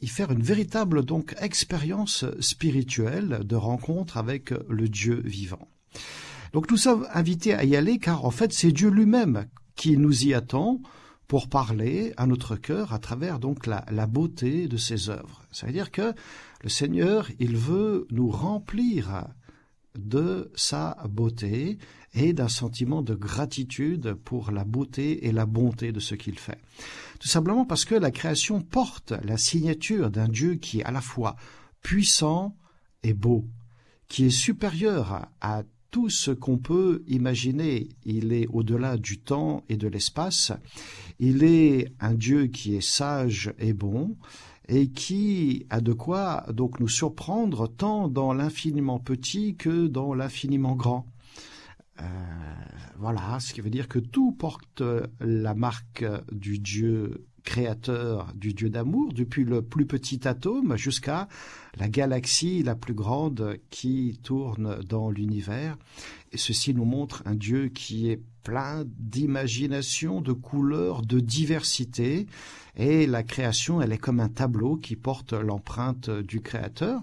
y 0.00 0.06
faire 0.08 0.30
une 0.30 0.42
véritable 0.42 1.04
donc 1.04 1.34
expérience 1.40 2.24
spirituelle 2.40 3.40
de 3.44 3.56
rencontre 3.56 4.16
avec 4.16 4.52
le 4.68 4.88
Dieu 4.88 5.22
vivant. 5.24 5.68
Donc 6.52 6.70
nous 6.70 6.76
sommes 6.76 7.06
invités 7.12 7.54
à 7.54 7.64
y 7.64 7.76
aller 7.76 7.98
car 7.98 8.24
en 8.24 8.30
fait 8.30 8.52
c'est 8.52 8.72
Dieu 8.72 8.90
lui-même 8.90 9.46
qui 9.74 9.96
nous 9.96 10.26
y 10.26 10.34
attend 10.34 10.80
pour 11.26 11.48
parler 11.48 12.12
à 12.16 12.26
notre 12.26 12.56
cœur 12.56 12.92
à 12.92 12.98
travers 12.98 13.38
donc 13.38 13.66
la, 13.66 13.84
la 13.90 14.06
beauté 14.06 14.68
de 14.68 14.76
ses 14.76 15.10
œuvres. 15.10 15.42
C'est-à-dire 15.50 15.90
que 15.90 16.14
le 16.62 16.68
Seigneur, 16.68 17.28
il 17.40 17.56
veut 17.56 18.06
nous 18.10 18.30
remplir 18.30 19.26
de 19.98 20.50
sa 20.54 20.96
beauté 21.08 21.78
et 22.14 22.32
d'un 22.32 22.48
sentiment 22.48 23.02
de 23.02 23.14
gratitude 23.14 24.14
pour 24.14 24.50
la 24.50 24.64
beauté 24.64 25.26
et 25.26 25.32
la 25.32 25.46
bonté 25.46 25.92
de 25.92 26.00
ce 26.00 26.14
qu'il 26.14 26.38
fait. 26.38 26.58
Tout 27.20 27.28
simplement 27.28 27.64
parce 27.64 27.84
que 27.84 27.94
la 27.94 28.10
création 28.10 28.60
porte 28.60 29.12
la 29.24 29.36
signature 29.36 30.10
d'un 30.10 30.28
Dieu 30.28 30.54
qui 30.54 30.80
est 30.80 30.84
à 30.84 30.90
la 30.90 31.00
fois 31.00 31.36
puissant 31.82 32.56
et 33.02 33.14
beau, 33.14 33.46
qui 34.08 34.26
est 34.26 34.30
supérieur 34.30 35.28
à 35.40 35.62
tout 35.90 36.10
ce 36.10 36.30
qu'on 36.30 36.58
peut 36.58 37.02
imaginer. 37.06 37.88
Il 38.04 38.32
est 38.32 38.46
au-delà 38.48 38.96
du 38.96 39.18
temps 39.18 39.64
et 39.68 39.76
de 39.76 39.88
l'espace. 39.88 40.52
Il 41.18 41.42
est 41.42 41.92
un 42.00 42.14
Dieu 42.14 42.48
qui 42.48 42.76
est 42.76 42.86
sage 42.86 43.54
et 43.58 43.72
bon 43.72 44.16
et 44.68 44.90
qui 44.90 45.66
a 45.70 45.80
de 45.80 45.92
quoi 45.92 46.44
donc 46.52 46.80
nous 46.80 46.88
surprendre 46.88 47.68
tant 47.68 48.08
dans 48.08 48.32
l'infiniment 48.32 48.98
petit 48.98 49.56
que 49.56 49.86
dans 49.86 50.14
l'infiniment 50.14 50.74
grand. 50.74 51.06
Euh, 52.00 52.04
voilà, 52.98 53.38
ce 53.40 53.52
qui 53.54 53.60
veut 53.60 53.70
dire 53.70 53.88
que 53.88 53.98
tout 53.98 54.32
porte 54.32 54.82
la 55.20 55.54
marque 55.54 56.04
du 56.32 56.58
Dieu 56.58 57.26
créateur, 57.46 58.32
du 58.34 58.52
Dieu 58.52 58.68
d'amour, 58.68 59.12
depuis 59.14 59.44
le 59.44 59.62
plus 59.62 59.86
petit 59.86 60.26
atome 60.28 60.76
jusqu'à 60.76 61.28
la 61.76 61.88
galaxie 61.88 62.62
la 62.62 62.74
plus 62.74 62.94
grande 62.94 63.58
qui 63.70 64.18
tourne 64.22 64.78
dans 64.88 65.10
l'univers. 65.10 65.76
Et 66.32 66.38
ceci 66.38 66.74
nous 66.74 66.84
montre 66.84 67.22
un 67.26 67.34
Dieu 67.34 67.68
qui 67.68 68.10
est 68.10 68.20
plein 68.42 68.84
d'imagination, 68.98 70.20
de 70.20 70.32
couleurs, 70.32 71.02
de 71.02 71.20
diversité. 71.20 72.26
Et 72.76 73.06
la 73.06 73.22
création, 73.22 73.80
elle 73.80 73.92
est 73.92 73.98
comme 73.98 74.20
un 74.20 74.28
tableau 74.28 74.76
qui 74.76 74.96
porte 74.96 75.32
l'empreinte 75.32 76.10
du 76.10 76.40
Créateur. 76.40 77.00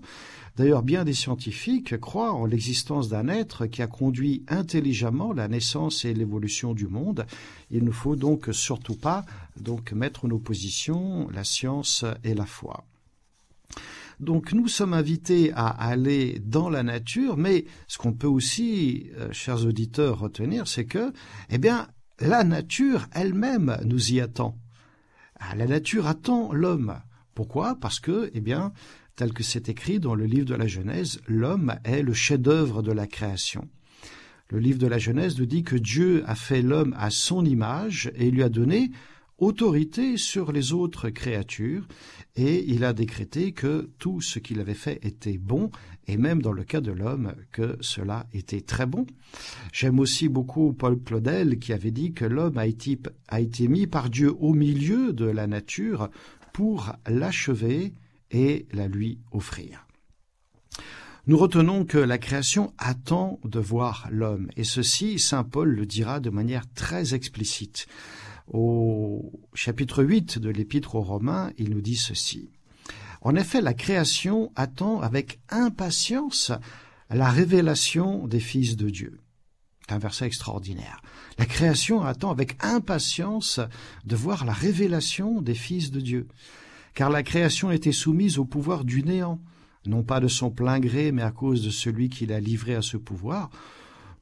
D'ailleurs, 0.56 0.84
bien 0.84 1.04
des 1.04 1.14
scientifiques 1.14 2.00
croient 2.00 2.32
en 2.32 2.46
l'existence 2.46 3.10
d'un 3.10 3.28
être 3.28 3.66
qui 3.66 3.82
a 3.82 3.88
conduit 3.88 4.44
intelligemment 4.48 5.34
la 5.34 5.48
naissance 5.48 6.06
et 6.06 6.14
l'évolution 6.14 6.74
du 6.74 6.88
monde. 6.88 7.26
Il 7.72 7.84
ne 7.84 7.92
faut 7.92 8.16
donc 8.16 8.50
surtout 8.52 8.96
pas 8.96 9.26
mettre 9.94 10.26
en 10.26 10.30
opposition 10.30 11.28
la 11.32 11.44
science 11.44 12.06
et 12.24 12.36
la 12.36 12.46
foi. 12.46 12.86
Donc 14.20 14.54
nous 14.54 14.68
sommes 14.68 14.94
invités 14.94 15.52
à 15.54 15.68
aller 15.68 16.40
dans 16.44 16.70
la 16.70 16.84
nature, 16.84 17.38
mais 17.38 17.66
ce 17.88 17.98
qu'on 17.98 18.14
peut 18.14 18.28
aussi, 18.28 19.10
euh, 19.18 19.30
chers 19.32 19.66
auditeurs, 19.66 20.20
retenir, 20.20 20.68
c'est 20.68 20.86
que, 20.86 21.12
eh 21.50 21.58
bien, 21.58 21.88
la 22.20 22.44
nature 22.44 23.08
elle-même 23.12 23.78
nous 23.86 24.14
y 24.14 24.22
attend. 24.22 24.58
Ah, 25.40 25.56
la 25.56 25.66
nature 25.66 26.08
attend 26.08 26.54
l'homme. 26.54 27.00
Pourquoi? 27.36 27.76
Parce 27.76 28.00
que, 28.00 28.32
eh 28.34 28.42
bien, 28.42 28.72
tel 29.16 29.34
que 29.34 29.44
c'est 29.44 29.70
écrit 29.70 30.00
dans 30.00 30.16
le 30.16 30.26
livre 30.26 30.46
de 30.46 30.56
la 30.56 30.68
Genèse, 30.68 31.20
l'homme 31.28 31.76
est 31.84 32.02
le 32.02 32.14
chef-d'œuvre 32.14 32.82
de 32.82 32.92
la 32.92 33.08
création. 33.08 33.68
Le 34.50 34.60
livre 34.60 34.78
de 34.78 34.88
la 34.88 35.00
Genèse 35.00 35.40
nous 35.40 35.46
dit 35.46 35.64
que 35.64 35.76
Dieu 35.76 36.24
a 36.28 36.36
fait 36.36 36.62
l'homme 36.62 36.96
à 36.98 37.10
son 37.10 37.44
image 37.44 38.12
et 38.16 38.30
lui 38.30 38.44
a 38.44 38.50
donné 38.50 38.92
autorité 39.44 40.18
sur 40.18 40.52
les 40.52 40.74
autres 40.74 41.10
créatures, 41.10 41.88
et 42.36 42.64
il 42.68 42.84
a 42.84 42.94
décrété 42.94 43.52
que 43.52 43.90
tout 44.00 44.22
ce 44.22 44.40
qu'il 44.40 44.60
avait 44.60 44.74
fait 44.74 45.00
était 45.04 45.38
bon, 45.38 45.70
et 46.08 46.18
même 46.18 46.42
dans 46.42 46.52
le 46.52 46.64
cas 46.64 46.82
de 46.82 46.92
l'homme, 46.92 47.34
que 47.52 47.78
cela 47.82 48.26
était 48.34 48.62
très 48.62 48.86
bon. 48.86 49.06
J'aime 49.72 50.00
aussi 50.00 50.30
beaucoup 50.30 50.74
Paul 50.74 51.00
Claudel 51.00 51.60
qui 51.60 51.74
avait 51.74 51.92
dit 51.92 52.14
que 52.14 52.26
l'homme 52.26 52.58
a 52.58 52.66
été, 52.66 53.00
a 53.28 53.40
été 53.40 53.68
mis 53.68 53.88
par 53.88 54.10
Dieu 54.10 54.34
au 54.40 54.54
milieu 54.54 55.14
de 55.14 55.26
la 55.26 55.48
nature 55.48 56.10
pour 56.52 56.94
l'achever 57.08 57.94
et 58.32 58.66
la 58.72 58.88
lui 58.88 59.20
offrir. 59.32 59.88
Nous 61.26 61.38
retenons 61.38 61.86
que 61.86 61.98
la 61.98 62.18
création 62.18 62.74
attend 62.78 63.40
de 63.46 63.60
voir 63.60 64.10
l'homme, 64.12 64.50
et 64.58 64.66
ceci, 64.66 65.20
Saint 65.20 65.46
Paul 65.46 65.70
le 65.70 65.86
dira 65.86 66.20
de 66.20 66.30
manière 66.30 66.66
très 66.74 67.14
explicite. 67.14 67.88
Au 68.48 69.32
chapitre 69.54 70.04
8 70.04 70.40
de 70.40 70.50
l'Épître 70.50 70.96
aux 70.96 71.02
Romains, 71.02 71.52
il 71.58 71.70
nous 71.70 71.82
dit 71.82 71.96
ceci. 71.96 72.52
En 73.22 73.36
effet, 73.36 73.62
la 73.62 73.74
création 73.74 74.52
attend 74.56 75.00
avec 75.00 75.40
impatience 75.50 76.52
la 77.10 77.30
révélation 77.30 78.28
des 78.28 78.40
fils 78.40 78.76
de 78.76 78.90
Dieu. 78.90 79.20
C'est 79.88 79.94
un 79.94 80.00
verset 80.00 80.26
extraordinaire. 80.26 81.02
La 81.38 81.46
création 81.46 82.04
attend 82.04 82.32
avec 82.32 82.58
impatience 82.64 83.60
de 84.06 84.16
voir 84.16 84.46
la 84.46 84.54
révélation 84.54 85.42
des 85.42 85.56
fils 85.56 85.92
de 85.92 86.02
Dieu 86.02 86.28
car 86.94 87.10
la 87.10 87.24
création 87.24 87.72
était 87.72 87.92
soumise 87.92 88.38
au 88.38 88.46
pouvoir 88.46 88.84
du 88.84 89.04
néant, 89.04 89.40
non 89.86 90.04
pas 90.04 90.20
de 90.20 90.28
son 90.28 90.52
plein 90.52 90.80
gré, 90.80 91.12
mais 91.12 91.24
à 91.24 91.32
cause 91.32 91.64
de 91.64 91.70
celui 91.70 92.10
qui 92.10 92.26
l'a 92.26 92.40
livré 92.40 92.76
à 92.76 92.82
ce 92.82 92.98
pouvoir. 92.98 93.50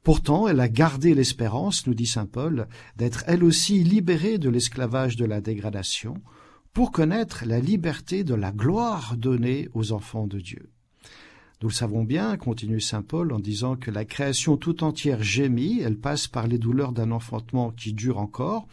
Pourtant, 0.02 0.48
elle 0.48 0.58
a 0.58 0.68
gardé 0.68 1.14
l'espérance, 1.14 1.86
nous 1.86 1.94
dit 1.94 2.06
saint 2.06 2.26
Paul, 2.26 2.66
d'être 2.96 3.22
elle 3.28 3.44
aussi 3.44 3.84
libérée 3.84 4.38
de 4.38 4.50
l'esclavage 4.50 5.16
de 5.16 5.24
la 5.24 5.40
dégradation, 5.40 6.14
pour 6.72 6.90
connaître 6.90 7.44
la 7.46 7.60
liberté 7.60 8.24
de 8.24 8.34
la 8.34 8.50
gloire 8.50 9.16
donnée 9.16 9.68
aux 9.74 9.92
enfants 9.92 10.26
de 10.26 10.40
Dieu. 10.40 10.70
Nous 11.62 11.68
le 11.68 11.74
savons 11.74 12.02
bien, 12.02 12.36
continue 12.36 12.80
saint 12.80 13.02
Paul 13.02 13.32
en 13.32 13.38
disant 13.38 13.76
que 13.76 13.92
la 13.92 14.04
création 14.04 14.56
tout 14.56 14.82
entière 14.82 15.22
gémit, 15.22 15.80
elle 15.80 15.98
passe 15.98 16.26
par 16.26 16.48
les 16.48 16.58
douleurs 16.58 16.90
d'un 16.90 17.12
enfantement 17.12 17.70
qui 17.70 17.92
dure 17.92 18.18
encore, 18.18 18.66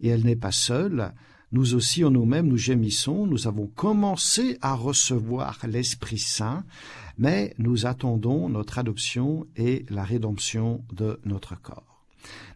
et 0.00 0.08
elle 0.08 0.24
n'est 0.24 0.36
pas 0.36 0.52
seule, 0.52 1.12
nous 1.50 1.74
aussi 1.74 2.04
en 2.04 2.10
nous-mêmes 2.10 2.46
nous 2.46 2.56
gémissons, 2.56 3.26
nous 3.26 3.48
avons 3.48 3.66
commencé 3.66 4.56
à 4.60 4.74
recevoir 4.74 5.58
l'Esprit 5.66 6.18
Saint, 6.18 6.64
mais 7.20 7.54
nous 7.58 7.86
attendons 7.86 8.48
notre 8.48 8.78
adoption 8.78 9.46
et 9.54 9.84
la 9.90 10.02
rédemption 10.02 10.82
de 10.92 11.20
notre 11.24 11.54
corps. 11.60 11.84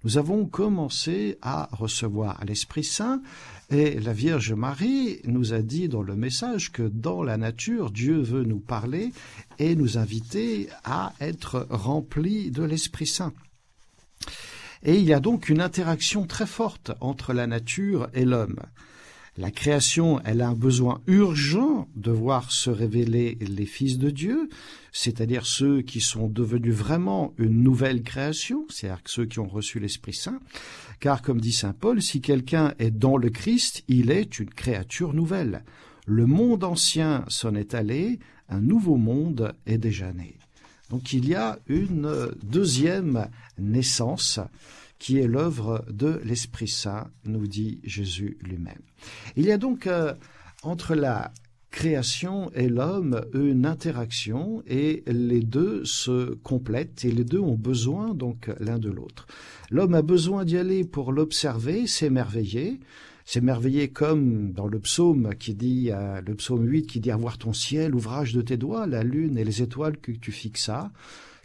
Nous 0.02 0.18
avons 0.18 0.46
commencé 0.46 1.38
à 1.40 1.68
recevoir 1.72 2.42
l'Esprit 2.44 2.84
Saint 2.84 3.22
et 3.70 4.00
la 4.00 4.12
Vierge 4.12 4.52
Marie 4.52 5.20
nous 5.24 5.52
a 5.52 5.60
dit 5.60 5.88
dans 5.88 6.02
le 6.02 6.16
message 6.16 6.72
que 6.72 6.82
dans 6.82 7.22
la 7.22 7.36
nature, 7.36 7.90
Dieu 7.90 8.20
veut 8.20 8.44
nous 8.44 8.58
parler 8.58 9.12
et 9.58 9.76
nous 9.76 9.96
inviter 9.96 10.68
à 10.84 11.12
être 11.20 11.66
remplis 11.70 12.50
de 12.50 12.62
l'Esprit 12.62 13.06
Saint. 13.06 13.32
Et 14.82 14.98
il 14.98 15.04
y 15.04 15.14
a 15.14 15.20
donc 15.20 15.48
une 15.48 15.62
interaction 15.62 16.26
très 16.26 16.46
forte 16.46 16.92
entre 17.00 17.32
la 17.32 17.46
nature 17.46 18.08
et 18.12 18.24
l'homme. 18.24 18.60
La 19.36 19.50
création, 19.50 20.20
elle 20.24 20.42
a 20.42 20.48
un 20.48 20.54
besoin 20.54 21.00
urgent 21.08 21.88
de 21.96 22.12
voir 22.12 22.52
se 22.52 22.70
révéler 22.70 23.36
les 23.40 23.66
fils 23.66 23.98
de 23.98 24.10
Dieu, 24.10 24.48
c'est-à-dire 24.92 25.44
ceux 25.44 25.82
qui 25.82 26.00
sont 26.00 26.28
devenus 26.28 26.72
vraiment 26.72 27.34
une 27.36 27.64
nouvelle 27.64 28.02
création, 28.02 28.64
c'est-à-dire 28.68 29.02
ceux 29.06 29.26
qui 29.26 29.40
ont 29.40 29.48
reçu 29.48 29.80
l'Esprit 29.80 30.14
Saint, 30.14 30.38
car 31.00 31.20
comme 31.20 31.40
dit 31.40 31.52
Saint 31.52 31.72
Paul, 31.72 32.00
si 32.00 32.20
quelqu'un 32.20 32.74
est 32.78 32.92
dans 32.92 33.16
le 33.16 33.28
Christ, 33.28 33.82
il 33.88 34.12
est 34.12 34.38
une 34.38 34.50
créature 34.50 35.14
nouvelle. 35.14 35.64
Le 36.06 36.26
monde 36.26 36.62
ancien 36.62 37.24
s'en 37.26 37.56
est 37.56 37.74
allé, 37.74 38.20
un 38.48 38.60
nouveau 38.60 38.96
monde 38.96 39.52
est 39.66 39.78
déjà 39.78 40.12
né. 40.12 40.38
Donc 40.90 41.12
il 41.12 41.28
y 41.28 41.34
a 41.34 41.58
une 41.66 42.30
deuxième 42.44 43.28
naissance 43.58 44.38
qui 44.98 45.18
est 45.18 45.26
l'œuvre 45.26 45.84
de 45.90 46.20
l'Esprit 46.24 46.68
Saint, 46.68 47.10
nous 47.24 47.46
dit 47.46 47.80
Jésus 47.84 48.38
lui-même. 48.42 48.82
Il 49.36 49.44
y 49.44 49.52
a 49.52 49.58
donc 49.58 49.86
euh, 49.86 50.14
entre 50.62 50.94
la 50.94 51.32
création 51.74 52.52
et 52.54 52.68
l'homme 52.68 53.24
une 53.34 53.66
interaction 53.66 54.62
et 54.68 55.02
les 55.08 55.40
deux 55.40 55.84
se 55.84 56.34
complètent 56.34 57.04
et 57.04 57.10
les 57.10 57.24
deux 57.24 57.40
ont 57.40 57.56
besoin 57.56 58.14
donc 58.14 58.48
l'un 58.60 58.78
de 58.78 58.90
l'autre. 58.90 59.26
L'homme 59.70 59.94
a 59.94 60.02
besoin 60.02 60.44
d'y 60.44 60.56
aller 60.56 60.84
pour 60.84 61.10
l'observer, 61.10 61.88
s'émerveiller, 61.88 62.78
s'émerveiller 63.24 63.88
comme 63.88 64.52
dans 64.52 64.68
le 64.68 64.78
psaume 64.78 65.34
qui 65.34 65.54
dit, 65.54 65.90
euh, 65.90 66.20
le 66.24 66.36
psaume 66.36 66.64
8 66.64 66.86
qui 66.86 67.00
dit 67.00 67.10
avoir 67.10 67.38
ton 67.38 67.52
ciel, 67.52 67.94
ouvrage 67.94 68.32
de 68.34 68.42
tes 68.42 68.56
doigts, 68.56 68.86
la 68.86 69.02
lune 69.02 69.36
et 69.36 69.44
les 69.44 69.60
étoiles 69.60 69.96
que 69.96 70.12
tu 70.12 70.30
fixas. 70.30 70.90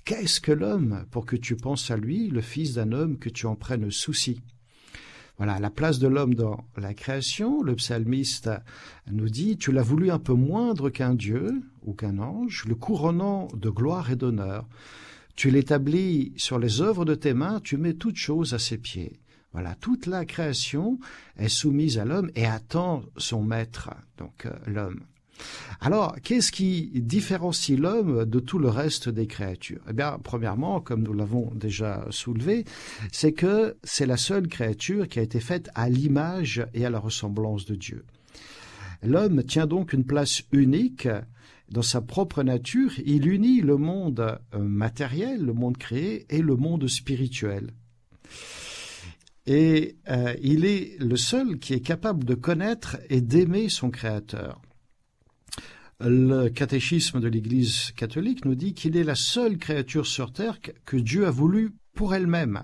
Qu'est-ce 0.10 0.42
que 0.42 0.52
l'homme 0.52 1.06
pour 1.12 1.28
que 1.28 1.36
tu 1.36 1.56
penses 1.56 1.92
à 1.92 1.96
lui, 1.96 2.30
le 2.30 2.42
fils 2.42 2.74
d'un 2.74 2.94
homme 2.94 3.20
que 3.20 3.30
tu 3.30 3.46
en 3.46 3.56
prennes 3.56 3.92
souci? 3.92 4.42
Voilà, 5.38 5.60
la 5.60 5.70
place 5.70 6.00
de 6.00 6.08
l'homme 6.08 6.34
dans 6.34 6.66
la 6.78 6.96
création, 6.96 7.62
le 7.62 7.76
psalmiste 7.76 8.50
nous 9.12 9.30
dit, 9.30 9.56
tu 9.56 9.72
l'as 9.72 9.84
voulu 9.84 10.10
un 10.10 10.18
peu 10.18 10.34
moindre 10.34 10.90
qu'un 10.90 11.14
Dieu 11.14 11.62
ou 11.84 11.94
qu'un 11.94 12.18
ange, 12.18 12.66
le 12.68 12.74
couronnant 12.74 13.50
de 13.54 13.70
gloire 13.70 14.10
et 14.10 14.16
d'honneur. 14.16 14.68
Tu 15.36 15.52
l'établis 15.52 16.34
sur 16.38 16.58
les 16.58 16.82
œuvres 16.82 17.06
de 17.06 17.14
tes 17.14 17.36
mains, 17.36 17.60
tu 17.64 17.78
mets 17.78 17.94
toutes 17.94 18.18
choses 18.18 18.56
à 18.56 18.58
ses 18.58 18.80
pieds. 18.80 19.20
Voilà, 19.54 19.76
toute 19.76 20.08
la 20.08 20.26
création 20.26 21.00
est 21.38 21.50
soumise 21.50 22.00
à 22.00 22.06
l'homme 22.06 22.32
et 22.34 22.48
attend 22.48 23.04
son 23.18 23.44
maître, 23.44 23.92
donc 24.18 24.48
euh, 24.48 24.54
l'homme. 24.66 25.02
Alors, 25.82 26.16
qu'est-ce 26.24 26.52
qui 26.52 26.92
différencie 26.96 27.78
l'homme 27.78 28.26
de 28.26 28.40
tout 28.40 28.60
le 28.60 28.70
reste 28.70 29.10
des 29.10 29.28
créatures? 29.28 29.82
Eh 29.90 29.94
bien, 29.94 30.20
premièrement, 30.24 30.82
comme 30.82 31.04
nous 31.04 31.14
l'avons 31.14 31.52
déjà 31.56 32.06
soulevé, 32.10 32.66
c'est 33.12 33.34
que 33.34 33.78
c'est 33.84 34.06
la 34.06 34.18
seule 34.18 34.48
créature 34.48 35.08
qui 35.08 35.20
a 35.20 35.22
été 35.22 35.40
faite 35.40 35.70
à 35.76 35.90
l'image 35.90 36.66
et 36.74 36.86
à 36.86 36.90
la 36.90 37.00
ressemblance 37.00 37.66
de 37.66 37.76
Dieu. 37.76 38.06
L'homme 39.02 39.44
tient 39.44 39.68
donc 39.68 39.94
une 39.94 40.06
place 40.06 40.44
unique 40.52 41.08
dans 41.72 41.84
sa 41.84 42.02
propre 42.02 42.42
nature, 42.42 42.92
il 43.06 43.28
unit 43.28 43.62
le 43.62 43.78
monde 43.78 44.40
euh, 44.56 44.60
matériel, 44.60 45.46
le 45.46 45.54
monde 45.54 45.78
créé, 45.78 46.26
et 46.30 46.42
le 46.42 46.56
monde 46.56 46.88
spirituel. 46.88 47.72
Et 49.46 49.98
euh, 50.10 50.36
il 50.42 50.66
est 50.66 50.98
le 51.00 51.16
seul 51.16 51.60
qui 51.60 51.74
est 51.74 51.82
capable 51.82 52.24
de 52.24 52.34
connaître 52.34 52.98
et 53.10 53.22
d'aimer 53.22 53.70
son 53.70 53.92
Créateur. 53.92 54.62
Le 56.02 56.48
catéchisme 56.48 57.20
de 57.20 57.28
l'Église 57.28 57.92
catholique 57.92 58.46
nous 58.46 58.56
dit 58.56 58.74
qu'il 58.74 58.96
est 58.96 59.04
la 59.04 59.16
seule 59.16 59.58
créature 59.58 60.08
sur 60.08 60.32
terre 60.32 60.60
que 60.86 60.96
Dieu 60.96 61.28
a 61.28 61.32
voulu 61.32 61.74
pour 61.94 62.16
elle-même. 62.16 62.64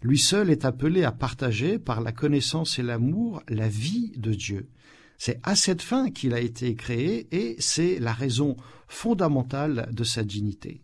Lui 0.00 0.18
seul 0.18 0.48
est 0.48 0.64
appelé 0.64 1.04
à 1.04 1.12
partager 1.12 1.78
par 1.78 2.00
la 2.00 2.12
connaissance 2.12 2.78
et 2.78 2.82
l'amour 2.82 3.42
la 3.48 3.68
vie 3.68 4.12
de 4.16 4.32
Dieu. 4.32 4.70
C'est 5.18 5.38
à 5.42 5.54
cette 5.54 5.82
fin 5.82 6.10
qu'il 6.10 6.32
a 6.32 6.40
été 6.40 6.74
créé 6.74 7.28
et 7.30 7.56
c'est 7.58 7.98
la 7.98 8.14
raison 8.14 8.56
fondamentale 8.88 9.90
de 9.92 10.04
sa 10.04 10.24
dignité. 10.24 10.80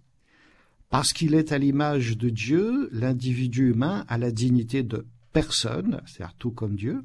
Parce 0.90 1.14
qu'il 1.14 1.34
est 1.34 1.52
à 1.52 1.58
l'image 1.58 2.18
de 2.18 2.28
Dieu, 2.28 2.90
l'individu 2.92 3.70
humain 3.70 4.04
a 4.08 4.18
la 4.18 4.30
dignité 4.30 4.82
de 4.82 5.06
personne, 5.32 6.02
c'est-à-dire 6.04 6.34
tout 6.38 6.50
comme 6.50 6.76
Dieu. 6.76 7.02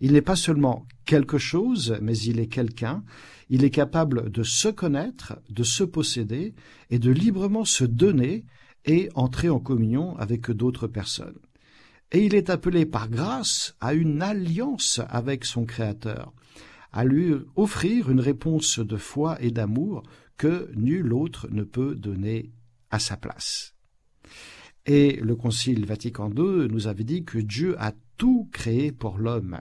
Il 0.00 0.12
n'est 0.12 0.22
pas 0.22 0.36
seulement 0.36 0.86
quelque 1.04 1.36
chose, 1.36 1.98
mais 2.00 2.16
il 2.16 2.40
est 2.40 2.46
quelqu'un. 2.46 3.04
Il 3.48 3.64
est 3.64 3.70
capable 3.70 4.30
de 4.30 4.42
se 4.42 4.68
connaître, 4.68 5.38
de 5.48 5.62
se 5.62 5.84
posséder 5.84 6.54
et 6.90 6.98
de 6.98 7.10
librement 7.10 7.64
se 7.64 7.84
donner 7.84 8.44
et 8.84 9.08
entrer 9.14 9.48
en 9.48 9.60
communion 9.60 10.16
avec 10.16 10.50
d'autres 10.50 10.86
personnes. 10.86 11.38
Et 12.12 12.24
il 12.24 12.34
est 12.34 12.50
appelé 12.50 12.86
par 12.86 13.08
grâce 13.08 13.76
à 13.80 13.94
une 13.94 14.22
alliance 14.22 15.00
avec 15.08 15.44
son 15.44 15.64
Créateur 15.64 16.32
à 16.92 17.04
lui 17.04 17.34
offrir 17.56 18.10
une 18.10 18.20
réponse 18.20 18.78
de 18.78 18.96
foi 18.96 19.36
et 19.42 19.50
d'amour 19.50 20.02
que 20.38 20.70
nul 20.74 21.12
autre 21.12 21.46
ne 21.50 21.62
peut 21.62 21.94
donner 21.94 22.52
à 22.90 22.98
sa 22.98 23.18
place. 23.18 23.74
Et 24.86 25.16
le 25.16 25.36
Concile 25.36 25.84
Vatican 25.84 26.30
II 26.30 26.68
nous 26.70 26.86
avait 26.86 27.04
dit 27.04 27.24
que 27.24 27.38
Dieu 27.38 27.74
a 27.78 27.92
tout 28.16 28.48
créé 28.50 28.92
pour 28.92 29.18
l'homme, 29.18 29.60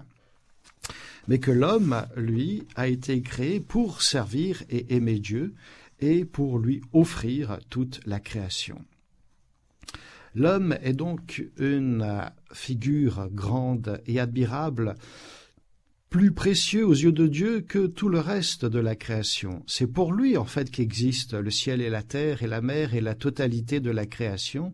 mais 1.28 1.40
que 1.40 1.52
l'homme, 1.52 2.06
lui, 2.16 2.64
a 2.76 2.88
été 2.88 3.22
créé 3.22 3.60
pour 3.60 4.02
servir 4.02 4.64
et 4.70 4.96
aimer 4.96 5.20
Dieu 5.20 5.54
et 6.00 6.26
pour 6.26 6.60
lui 6.60 6.82
offrir 6.94 7.60
toute 7.70 8.02
la 8.06 8.20
création. 8.20 8.84
L'homme 10.36 10.78
est 10.82 10.94
donc 10.94 11.46
une 11.58 12.30
figure 12.52 13.30
grande 13.32 14.02
et 14.06 14.20
admirable 14.20 14.96
plus 16.16 16.32
précieux 16.32 16.88
aux 16.88 16.94
yeux 16.94 17.12
de 17.12 17.28
Dieu 17.28 17.60
que 17.60 17.88
tout 17.88 18.08
le 18.08 18.22
reste 18.22 18.64
de 18.64 18.80
la 18.80 18.96
création. 18.96 19.64
C'est 19.68 19.86
pour 19.86 20.14
lui, 20.14 20.38
en 20.38 20.46
fait, 20.46 20.72
qu'existe 20.72 21.34
le 21.34 21.52
ciel 21.52 21.82
et 21.82 21.90
la 21.90 22.04
terre 22.04 22.42
et 22.42 22.48
la 22.48 22.62
mer 22.62 22.94
et 22.94 23.02
la 23.02 23.16
totalité 23.16 23.82
de 23.82 23.92
la 23.92 24.06
création. 24.06 24.74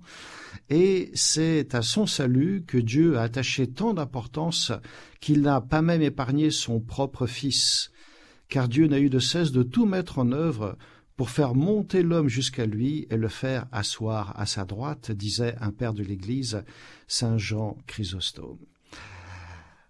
Et 0.69 1.09
c'est 1.15 1.73
à 1.73 1.81
son 1.81 2.05
salut 2.05 2.63
que 2.67 2.77
Dieu 2.77 3.17
a 3.17 3.23
attaché 3.23 3.65
tant 3.65 3.95
d'importance 3.95 4.71
qu'il 5.19 5.41
n'a 5.41 5.61
pas 5.61 5.81
même 5.81 6.03
épargné 6.03 6.51
son 6.51 6.79
propre 6.79 7.25
Fils. 7.25 7.89
Car 8.47 8.67
Dieu 8.69 8.85
n'a 8.85 8.99
eu 8.99 9.09
de 9.09 9.17
cesse 9.17 9.51
de 9.51 9.63
tout 9.63 9.87
mettre 9.87 10.19
en 10.19 10.33
œuvre 10.33 10.77
pour 11.17 11.31
faire 11.31 11.55
monter 11.55 12.03
l'homme 12.03 12.29
jusqu'à 12.29 12.67
lui 12.67 13.07
et 13.09 13.17
le 13.17 13.29
faire 13.29 13.65
asseoir 13.71 14.39
à 14.39 14.45
sa 14.45 14.63
droite, 14.63 15.11
disait 15.11 15.55
un 15.59 15.71
père 15.71 15.95
de 15.95 16.03
l'Église, 16.03 16.63
Saint 17.07 17.39
Jean 17.39 17.79
Chrysostome. 17.87 18.59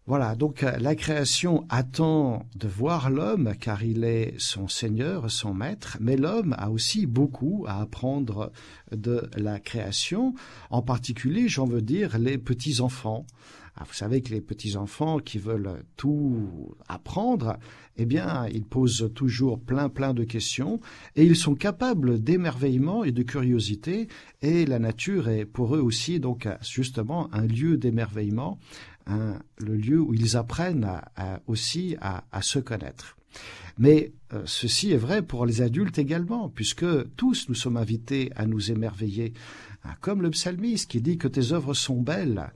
Voilà, 0.08 0.36
donc 0.36 0.64
euh, 0.64 0.78
la 0.80 0.96
création 0.96 1.64
attend 1.70 2.48
de 2.56 2.68
voir 2.68 3.12
l'homme 3.12 3.54
car 3.60 3.84
il 3.84 4.04
est 4.04 4.34
son 4.40 4.68
Seigneur, 4.68 5.30
son 5.30 5.54
Maître, 5.54 5.98
mais 6.02 6.18
l'homme 6.18 6.56
a 6.58 6.72
aussi 6.72 7.06
beaucoup 7.06 7.66
à 7.68 7.80
apprendre 7.82 8.52
de 8.92 9.30
la 9.38 9.60
création, 9.60 10.34
en 10.72 10.82
particulier, 10.82 11.48
j'en 11.48 11.66
veux 11.66 11.84
dire, 11.84 12.18
les 12.18 12.40
petits-enfants. 12.40 13.28
Ah, 13.76 13.84
vous 13.88 13.94
savez 13.94 14.22
que 14.22 14.32
les 14.32 14.42
petits-enfants 14.42 15.20
qui 15.20 15.38
veulent 15.38 15.84
tout 15.96 16.76
apprendre, 16.90 17.58
eh 17.96 18.06
bien, 18.06 18.46
ils 18.52 18.66
posent 18.66 19.10
toujours 19.16 19.60
plein 19.60 19.88
plein 19.88 20.14
de 20.14 20.24
questions 20.26 20.82
et 21.16 21.24
ils 21.24 21.38
sont 21.38 21.56
capables 21.56 22.22
d'émerveillement 22.22 23.04
et 23.04 23.12
de 23.12 23.24
curiosité 23.24 24.08
et 24.42 24.66
la 24.66 24.80
nature 24.80 25.30
est 25.30 25.46
pour 25.46 25.76
eux 25.76 25.80
aussi 25.80 26.20
donc 26.20 26.48
justement 26.62 27.34
un 27.34 27.46
lieu 27.46 27.78
d'émerveillement 27.78 28.60
le 29.58 29.76
lieu 29.76 30.00
où 30.00 30.13
ils 30.13 30.38
apprennent 30.38 31.02
aussi 31.47 31.95
à, 32.02 32.41
se 32.41 32.60
connaître. 32.60 33.17
Mais 33.78 34.12
euh, 34.34 34.43
ceci 34.45 34.91
est 34.91 34.97
vrai 34.97 35.21
pour 35.21 35.45
les 35.45 35.62
adultes 35.62 35.97
également, 35.97 36.50
puisque 36.50 36.86
tous 37.15 37.47
nous 37.47 37.56
sommes 37.56 37.78
invités 37.78 38.30
à 38.36 38.45
nous 38.45 38.69
émerveiller, 38.69 39.34
hein, 39.84 39.91
comme 40.02 40.21
le 40.21 40.30
psalmiste 40.30 40.91
qui 40.91 41.02
dit 41.02 41.17
que 41.17 41.30
tes 41.30 41.54
œuvres 41.54 41.74
sont 41.74 42.02
belles 42.02 42.52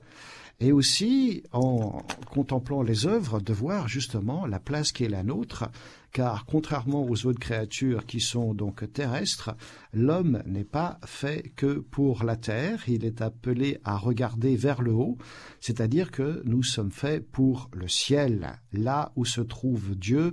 et 0.60 0.72
aussi 0.72 1.42
en 1.52 2.02
contemplant 2.30 2.82
les 2.82 3.06
œuvres 3.06 3.40
de 3.40 3.52
voir 3.52 3.88
justement 3.88 4.46
la 4.46 4.58
place 4.58 4.92
qui 4.92 5.04
est 5.04 5.08
la 5.08 5.22
nôtre, 5.22 5.68
car 6.12 6.46
contrairement 6.46 7.04
aux 7.04 7.26
autres 7.26 7.38
créatures 7.38 8.06
qui 8.06 8.20
sont 8.20 8.54
donc 8.54 8.90
terrestres, 8.92 9.54
l'homme 9.92 10.42
n'est 10.46 10.64
pas 10.64 10.98
fait 11.04 11.52
que 11.56 11.78
pour 11.78 12.24
la 12.24 12.36
terre, 12.36 12.88
il 12.88 13.04
est 13.04 13.20
appelé 13.20 13.78
à 13.84 13.98
regarder 13.98 14.56
vers 14.56 14.80
le 14.80 14.92
haut, 14.92 15.18
c'est-à-dire 15.60 16.10
que 16.10 16.42
nous 16.46 16.62
sommes 16.62 16.92
faits 16.92 17.30
pour 17.30 17.68
le 17.74 17.88
ciel, 17.88 18.58
là 18.72 19.12
où 19.14 19.26
se 19.26 19.42
trouve 19.42 19.94
Dieu, 19.94 20.32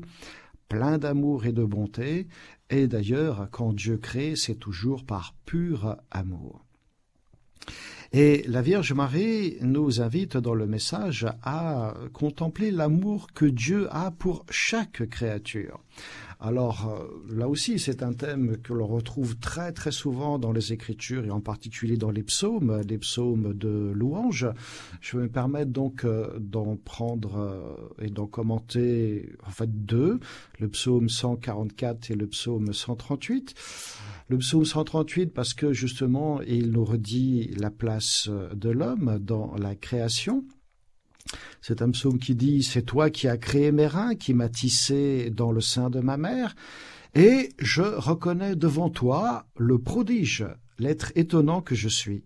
plein 0.70 0.98
d'amour 0.98 1.46
et 1.46 1.52
de 1.52 1.66
bonté, 1.66 2.28
et 2.70 2.88
d'ailleurs 2.88 3.50
quand 3.52 3.74
Dieu 3.74 3.98
crée, 3.98 4.38
c'est 4.38 4.56
toujours 4.56 5.06
par 5.06 5.36
pur 5.46 5.98
amour. 6.12 6.66
Et 8.16 8.44
la 8.48 8.62
Vierge 8.62 8.94
Marie 8.94 9.58
nous 9.62 10.00
invite 10.00 10.38
dans 10.38 10.54
le 10.54 10.68
message 10.68 11.26
à 11.42 11.96
contempler 12.14 12.70
l'amour 12.70 13.26
que 13.34 13.46
Dieu 13.46 13.88
a 13.90 14.12
pour 14.12 14.46
chaque 14.52 15.10
créature. 15.10 15.80
Alors 16.46 16.90
euh, 16.90 17.34
là 17.34 17.48
aussi, 17.48 17.80
c'est 17.80 18.04
un 18.04 18.12
thème 18.12 18.58
que 18.58 18.74
l'on 18.74 18.86
retrouve 18.86 19.38
très 19.38 19.72
très 19.72 19.94
souvent 19.94 20.38
dans 20.40 20.52
les 20.52 20.74
Écritures 20.74 21.24
et 21.24 21.32
en 21.32 21.40
particulier 21.40 21.96
dans 21.96 22.12
les 22.12 22.22
psaumes, 22.22 22.82
les 22.86 22.98
psaumes 22.98 23.54
de 23.54 23.94
louange. 23.96 24.50
Je 25.00 25.16
vais 25.16 25.24
me 25.24 25.30
permettre 25.30 25.72
donc 25.72 26.04
euh, 26.04 26.38
d'en 26.40 26.76
prendre 26.76 27.38
euh, 27.38 28.06
et 28.06 28.10
d'en 28.10 28.28
commenter 28.28 29.30
en 29.48 29.52
fait 29.52 29.86
deux, 29.86 30.20
le 30.60 30.68
psaume 30.68 31.08
144 31.08 32.12
et 32.12 32.16
le 32.16 32.28
psaume 32.28 32.74
138. 32.74 33.56
Le 34.28 34.38
psaume 34.38 34.66
138 34.66 35.28
parce 35.28 35.54
que 35.54 35.72
justement 35.72 36.42
il 36.42 36.72
nous 36.72 36.84
redit 36.84 37.52
la 37.56 37.72
place 37.72 38.30
de 38.54 38.70
l'homme 38.70 39.18
dans 39.22 39.56
la 39.56 39.76
création. 39.76 40.44
C'est 41.62 41.82
un 41.82 41.92
psaume 41.92 42.20
qui 42.20 42.36
dit 42.36 42.64
C'est 42.64 42.84
toi 42.84 43.10
qui 43.10 43.28
as 43.28 43.38
créé 43.38 43.72
mes 43.72 43.88
reins, 43.88 44.16
qui 44.16 44.34
m'as 44.34 44.50
tissé 44.50 45.30
dans 45.30 45.52
le 45.52 45.62
sein 45.62 45.90
de 45.90 46.00
ma 46.00 46.18
mère, 46.18 46.56
et 47.16 47.50
je 47.60 47.82
reconnais 47.82 48.56
devant 48.56 48.90
toi 48.90 49.46
le 49.58 49.80
prodige, 49.80 50.46
l'être 50.80 51.12
étonnant 51.16 51.62
que 51.62 51.76
je 51.76 51.90
suis. 51.90 52.24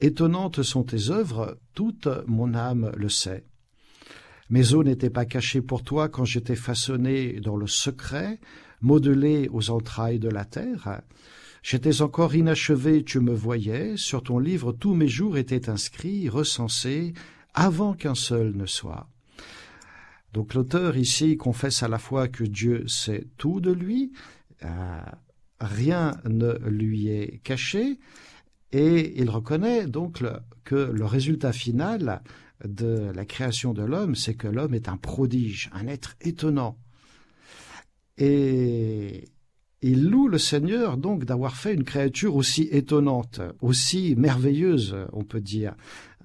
Étonnantes 0.00 0.62
sont 0.62 0.82
tes 0.82 1.10
œuvres, 1.10 1.58
toute 1.74 2.08
mon 2.26 2.54
âme 2.54 2.90
le 2.96 3.08
sait. 3.08 3.46
Mes 4.50 4.74
os 4.74 4.84
n'étaient 4.84 5.10
pas 5.10 5.24
cachés 5.24 5.62
pour 5.62 5.82
toi 5.82 6.08
quand 6.08 6.24
j'étais 6.24 6.56
façonné 6.56 7.40
dans 7.40 7.56
le 7.56 7.66
secret, 7.66 8.40
modelé 8.80 9.48
aux 9.52 9.70
entrailles 9.70 10.18
de 10.18 10.28
la 10.28 10.44
terre. 10.44 11.00
J'étais 11.62 12.02
encore 12.02 12.34
inachevé, 12.34 13.04
tu 13.04 13.20
me 13.20 13.32
voyais, 13.32 13.96
sur 13.96 14.22
ton 14.22 14.38
livre 14.40 14.72
tous 14.72 14.94
mes 14.94 15.06
jours 15.06 15.38
étaient 15.38 15.70
inscrits, 15.70 16.28
recensés, 16.28 17.12
avant 17.54 17.94
qu'un 17.94 18.14
seul 18.14 18.56
ne 18.56 18.66
soit. 18.66 19.08
Donc 20.32 20.54
l'auteur 20.54 20.96
ici 20.96 21.36
confesse 21.36 21.82
à 21.82 21.88
la 21.88 21.98
fois 21.98 22.28
que 22.28 22.44
Dieu 22.44 22.84
sait 22.88 23.26
tout 23.36 23.60
de 23.60 23.70
lui, 23.70 24.12
euh, 24.64 25.00
rien 25.60 26.12
ne 26.24 26.54
lui 26.68 27.08
est 27.08 27.40
caché, 27.44 27.98
et 28.72 29.20
il 29.20 29.28
reconnaît 29.28 29.86
donc 29.86 30.22
que 30.64 30.74
le 30.74 31.04
résultat 31.04 31.52
final 31.52 32.22
de 32.64 33.10
la 33.14 33.24
création 33.26 33.74
de 33.74 33.82
l'homme, 33.82 34.14
c'est 34.14 34.34
que 34.34 34.48
l'homme 34.48 34.74
est 34.74 34.88
un 34.88 34.96
prodige, 34.96 35.68
un 35.72 35.86
être 35.86 36.16
étonnant. 36.22 36.78
Et 38.16 39.28
il 39.82 40.08
loue 40.08 40.28
le 40.28 40.38
Seigneur 40.38 40.96
donc 40.96 41.24
d'avoir 41.24 41.56
fait 41.56 41.74
une 41.74 41.84
créature 41.84 42.36
aussi 42.36 42.68
étonnante, 42.70 43.40
aussi 43.60 44.14
merveilleuse, 44.16 44.96
on 45.12 45.24
peut 45.24 45.40
dire. 45.40 45.74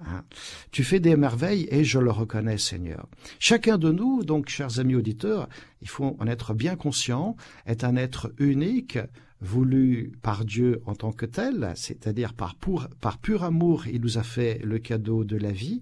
Hein. 0.06 0.24
Tu 0.70 0.84
fais 0.84 1.00
des 1.00 1.16
merveilles 1.16 1.68
et 1.70 1.84
je 1.84 1.98
le 1.98 2.10
reconnais, 2.10 2.58
Seigneur. 2.58 3.08
Chacun 3.38 3.78
de 3.78 3.90
nous, 3.90 4.24
donc, 4.24 4.48
chers 4.48 4.78
amis 4.78 4.94
auditeurs, 4.94 5.48
il 5.82 5.88
faut 5.88 6.16
en 6.18 6.26
être 6.26 6.54
bien 6.54 6.76
conscient, 6.76 7.36
est 7.66 7.84
un 7.84 7.96
être 7.96 8.32
unique, 8.38 8.98
voulu 9.40 10.12
par 10.22 10.44
Dieu 10.44 10.82
en 10.86 10.94
tant 10.94 11.12
que 11.12 11.26
tel, 11.26 11.72
c'est-à-dire 11.76 12.34
par, 12.34 12.56
par 13.00 13.18
pur 13.18 13.44
amour, 13.44 13.86
il 13.86 14.00
nous 14.00 14.18
a 14.18 14.22
fait 14.22 14.60
le 14.64 14.78
cadeau 14.78 15.24
de 15.24 15.36
la 15.36 15.52
vie, 15.52 15.80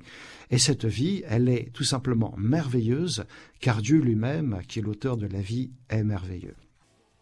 et 0.51 0.59
cette 0.59 0.85
vie, 0.85 1.23
elle 1.27 1.49
est 1.49 1.71
tout 1.73 1.85
simplement 1.85 2.35
merveilleuse, 2.37 3.25
car 3.61 3.81
Dieu 3.81 3.99
lui-même, 3.99 4.61
qui 4.69 4.81
est 4.81 4.83
l'auteur 4.83 5.17
de 5.17 5.27
la 5.27 5.41
vie, 5.41 5.71
est 5.89 6.05
merveilleux. 6.05 6.55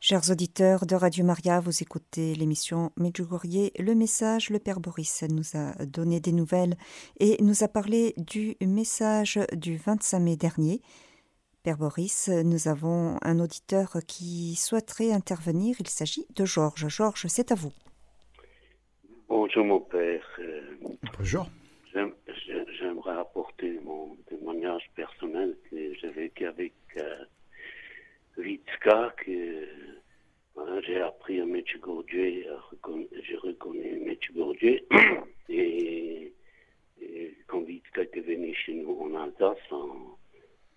Chers 0.06 0.30
auditeurs 0.30 0.84
de 0.84 0.96
Radio 0.96 1.24
Maria, 1.24 1.60
vous 1.60 1.82
écoutez 1.82 2.34
l'émission 2.34 2.90
Medjugorje. 2.98 3.70
Le 3.78 3.94
message, 3.94 4.50
le 4.50 4.58
Père 4.58 4.78
Boris 4.78 5.24
nous 5.30 5.58
a 5.58 5.82
donné 5.86 6.20
des 6.20 6.32
nouvelles 6.32 6.74
et 7.20 7.42
nous 7.42 7.64
a 7.64 7.68
parlé 7.68 8.12
du 8.18 8.54
message 8.60 9.40
du 9.54 9.78
25 9.78 10.20
mai 10.20 10.36
dernier. 10.36 10.82
Père 11.62 11.78
Boris, 11.78 12.28
nous 12.28 12.68
avons 12.68 13.16
un 13.22 13.40
auditeur 13.40 13.96
qui 14.06 14.56
souhaiterait 14.56 15.10
intervenir. 15.10 15.76
Il 15.80 15.88
s'agit 15.88 16.26
de 16.36 16.44
Georges. 16.44 16.88
Georges, 16.88 17.26
c'est 17.28 17.50
à 17.50 17.54
vous. 17.54 17.72
Bonjour 19.30 19.64
mon 19.64 19.80
père. 19.80 20.38
Bonjour. 21.16 21.46
J'aimerais 22.78 23.16
apporter 23.18 23.80
mon 23.82 24.14
témoignage 24.28 24.84
personnel 24.94 25.56
que 25.70 25.94
j'ai 25.94 26.10
vécu 26.10 26.44
avec 26.44 26.74
euh, 26.98 27.24
Vitska, 28.36 29.14
que 29.24 29.93
j'ai 30.86 31.00
appris 31.00 31.40
à 31.40 31.46
Medjugorje, 31.46 32.06
j'ai 32.10 33.36
reconnu 33.36 34.00
Medjugorje, 34.04 34.82
et, 35.48 36.32
et 37.00 37.34
quand 37.46 37.60
Vitska 37.62 38.02
était 38.02 38.20
venu 38.20 38.54
chez 38.54 38.74
nous 38.74 38.96
en 39.00 39.14
Alsace, 39.14 39.58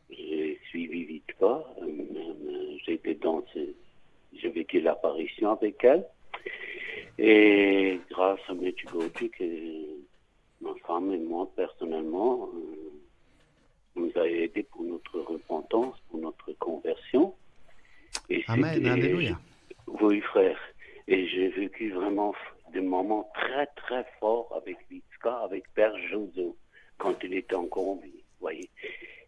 j'ai 0.09 0.59
suivi 0.69 1.03
Vitska, 1.05 1.63
j'ai 2.85 2.93
été 2.93 3.15
dans 3.15 3.43
j'ai 4.33 4.49
vécu 4.49 4.81
l'apparition 4.81 5.51
avec 5.51 5.83
elle, 5.83 6.05
et 7.17 7.99
grâce 8.09 8.39
à 8.47 8.53
Medjugorje, 8.53 9.29
que 9.31 9.43
ma 10.61 10.73
femme 10.85 11.13
et 11.13 11.17
moi 11.17 11.49
personnellement, 11.55 12.49
euh, 12.53 12.87
nous 13.95 14.11
a 14.15 14.27
aidé 14.27 14.63
pour 14.63 14.83
notre 14.83 15.19
repentance, 15.19 15.95
pour 16.09 16.19
notre 16.19 16.51
conversion. 16.53 17.33
Et 18.29 18.43
Amen, 18.47 18.85
Alléluia. 18.85 19.39
Oui, 19.87 20.21
frère. 20.21 20.59
Et 21.07 21.27
j'ai 21.29 21.47
vécu 21.47 21.91
vraiment 21.91 22.35
des 22.73 22.81
moments 22.81 23.31
très, 23.33 23.65
très 23.67 24.05
forts 24.19 24.53
avec 24.55 24.77
Vitska, 24.89 25.37
avec 25.39 25.63
Père 25.73 25.97
Jozo, 26.09 26.57
quand 26.97 27.15
il 27.23 27.33
était 27.33 27.55
encore 27.55 27.89
en 27.89 27.95
vie, 27.95 28.23
voyez. 28.41 28.69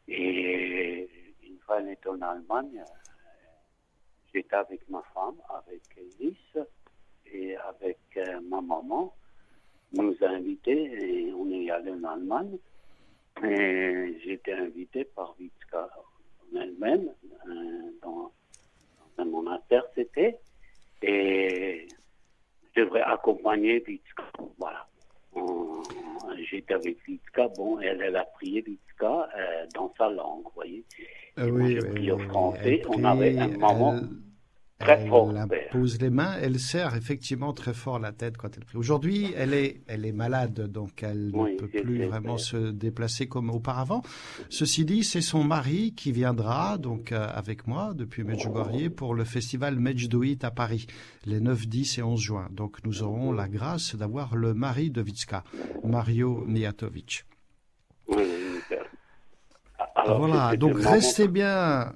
Et 0.07 1.09
une 1.47 1.57
fois, 1.59 1.79
elle 1.79 1.89
était 1.89 2.09
en 2.09 2.21
Allemagne, 2.21 2.83
j'étais 4.33 4.55
avec 4.55 4.87
ma 4.89 5.01
femme, 5.13 5.37
avec 5.49 5.81
Elise 5.97 6.65
et 7.31 7.55
avec 7.55 7.99
euh, 8.17 8.41
ma 8.41 8.59
maman. 8.59 9.13
Nous 9.93 10.15
a 10.21 10.27
invités 10.27 10.83
et 11.01 11.33
on 11.33 11.49
est 11.49 11.71
allé 11.71 11.91
en 11.91 12.03
Allemagne. 12.03 12.57
Et 13.43 14.19
été 14.25 14.53
invité 14.53 15.05
par 15.05 15.33
Vitska 15.39 15.89
elle-même, 16.53 17.09
euh, 17.47 17.91
dans, 18.01 18.31
dans 19.17 19.25
mon 19.25 19.47
intercité. 19.47 20.37
Et 21.01 21.87
je 22.75 22.81
devrais 22.81 23.01
accompagner 23.01 23.79
Vitska. 23.79 24.23
Voilà. 24.57 24.85
J'étais 26.49 26.73
avec 26.73 26.97
Vitska. 27.07 27.47
Bon, 27.55 27.79
elle, 27.79 28.01
elle 28.01 28.15
a 28.15 28.25
prié 28.25 28.61
Vitska 28.61 29.29
euh, 29.37 29.65
dans 29.75 29.93
sa 29.97 30.09
langue, 30.09 30.43
vous 30.43 30.51
voyez. 30.55 30.83
Euh, 31.37 31.49
oui, 31.49 31.75
moi, 31.75 31.89
pris 31.91 32.11
au 32.11 32.17
français. 32.19 32.81
On 32.89 33.03
avait 33.03 33.37
un 33.37 33.47
moment 33.47 33.99
très 34.79 35.01
elle 35.01 35.09
fort. 35.09 35.33
pose 35.71 35.99
les 36.01 36.09
mains, 36.09 36.35
elle 36.41 36.59
serre 36.59 36.95
effectivement 36.95 37.53
très 37.53 37.73
fort 37.73 37.99
la 37.99 38.11
tête 38.11 38.37
quand 38.37 38.49
elle 38.57 38.65
prie. 38.65 38.77
Aujourd'hui, 38.77 39.33
elle 39.35 39.53
est, 39.53 39.81
elle 39.87 40.05
est 40.05 40.11
malade, 40.13 40.71
donc 40.71 41.03
elle 41.03 41.31
Oui, 41.33 41.53
ne 41.53 41.57
peut 41.57 41.67
plus 41.67 42.05
vraiment 42.05 42.37
se 42.37 42.71
déplacer 42.71 43.27
comme 43.27 43.49
auparavant. 43.49 44.01
Ceci 44.49 44.85
dit, 44.85 45.03
c'est 45.03 45.21
son 45.21 45.43
mari 45.43 45.93
qui 45.95 46.11
viendra 46.11 46.77
donc 46.77 47.11
euh, 47.11 47.27
avec 47.33 47.67
moi 47.67 47.93
depuis 47.93 48.23
Medjugorje 48.23 48.89
pour 48.89 49.13
le 49.13 49.25
festival 49.25 49.77
Medjduit 49.79 50.39
à 50.43 50.51
Paris, 50.51 50.87
les 51.25 51.41
9, 51.41 51.67
10 51.67 51.97
et 51.97 52.03
11 52.03 52.19
juin. 52.19 52.47
Donc 52.51 52.77
nous 52.85 53.03
aurons 53.03 53.31
la 53.33 53.47
grâce 53.49 53.95
d'avoir 53.95 54.35
le 54.35 54.53
mari 54.53 54.89
de 54.91 55.01
Vitska, 55.01 55.43
Mario 55.83 56.45
Mijatovic. 56.47 57.25
Oui, 58.07 58.23
père. 58.69 58.85
Alors, 59.95 60.19
voilà, 60.19 60.55
donc 60.55 60.79
restez 60.79 61.27
bien, 61.27 61.91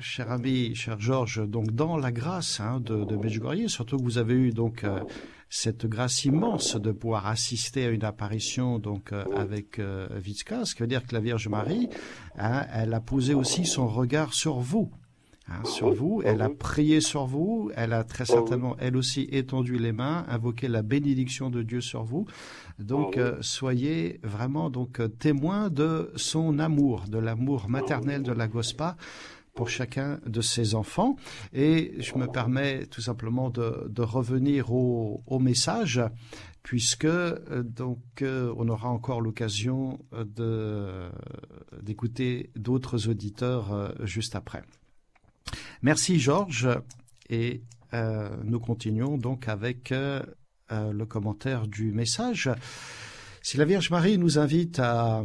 cher 0.00 0.30
ami, 0.30 0.74
cher 0.74 0.98
Georges, 1.00 1.46
donc 1.48 1.72
dans 1.72 1.96
la 1.96 2.12
grâce 2.12 2.60
hein, 2.60 2.80
de, 2.80 3.04
de 3.04 3.16
Medjugorje, 3.16 3.66
surtout 3.68 3.96
que 3.98 4.02
vous 4.02 4.18
avez 4.18 4.34
eu 4.34 4.50
donc 4.50 4.84
euh, 4.84 5.00
cette 5.48 5.86
grâce 5.86 6.24
immense 6.24 6.76
de 6.76 6.92
pouvoir 6.92 7.26
assister 7.26 7.86
à 7.86 7.90
une 7.90 8.04
apparition 8.04 8.78
donc 8.78 9.12
euh, 9.12 9.24
avec 9.36 9.78
euh, 9.78 10.08
Vitska, 10.16 10.64
ce 10.64 10.74
qui 10.74 10.82
veut 10.82 10.88
dire 10.88 11.06
que 11.06 11.14
la 11.14 11.20
Vierge 11.20 11.48
Marie, 11.48 11.88
hein, 12.38 12.66
elle 12.72 12.92
a 12.94 13.00
posé 13.00 13.34
aussi 13.34 13.64
son 13.64 13.86
regard 13.88 14.34
sur 14.34 14.58
vous. 14.58 14.90
hein, 15.48 15.64
sur 15.64 15.92
vous, 15.92 16.22
elle 16.24 16.42
a 16.42 16.48
prié 16.50 17.00
sur 17.00 17.26
vous, 17.26 17.70
elle 17.76 17.92
a 17.92 18.02
très 18.04 18.24
certainement, 18.26 18.76
elle 18.80 18.96
aussi, 18.96 19.28
étendu 19.30 19.78
les 19.78 19.92
mains, 19.92 20.24
invoqué 20.28 20.66
la 20.68 20.82
bénédiction 20.82 21.50
de 21.50 21.62
Dieu 21.62 21.80
sur 21.80 22.02
vous. 22.02 22.26
Donc, 22.78 23.16
euh, 23.16 23.36
soyez 23.40 24.20
vraiment 24.22 24.68
donc 24.68 25.00
témoins 25.18 25.70
de 25.70 26.12
son 26.16 26.58
amour, 26.58 27.04
de 27.08 27.18
l'amour 27.18 27.68
maternel 27.70 28.22
de 28.22 28.32
la 28.32 28.48
Gospa 28.48 28.96
pour 29.56 29.68
chacun 29.70 30.20
de 30.26 30.40
ses 30.40 30.76
enfants. 30.76 31.16
Et 31.52 31.94
je 31.98 32.14
me 32.14 32.28
permets 32.28 32.86
tout 32.86 33.00
simplement 33.00 33.50
de, 33.50 34.02
revenir 34.02 34.72
au, 34.72 35.38
message, 35.40 36.00
puisque 36.62 37.04
euh, 37.04 37.62
donc 37.62 37.98
euh, 38.22 38.54
on 38.56 38.68
aura 38.68 38.88
encore 38.88 39.20
l'occasion 39.20 39.98
euh, 40.12 41.10
d'écouter 41.82 42.50
d'autres 42.54 43.08
auditeurs 43.08 43.94
juste 44.04 44.36
après. 44.36 44.62
Merci 45.82 46.20
Georges 46.20 46.68
et 47.30 47.62
nous 48.44 48.60
continuons 48.60 49.16
donc 49.16 49.48
avec 49.48 49.92
le 50.70 51.04
commentaire 51.04 51.66
du 51.66 51.92
message. 51.92 52.50
Si 53.46 53.58
la 53.58 53.64
Vierge 53.64 53.90
Marie 53.90 54.18
nous 54.18 54.40
invite 54.40 54.80
à, 54.80 55.22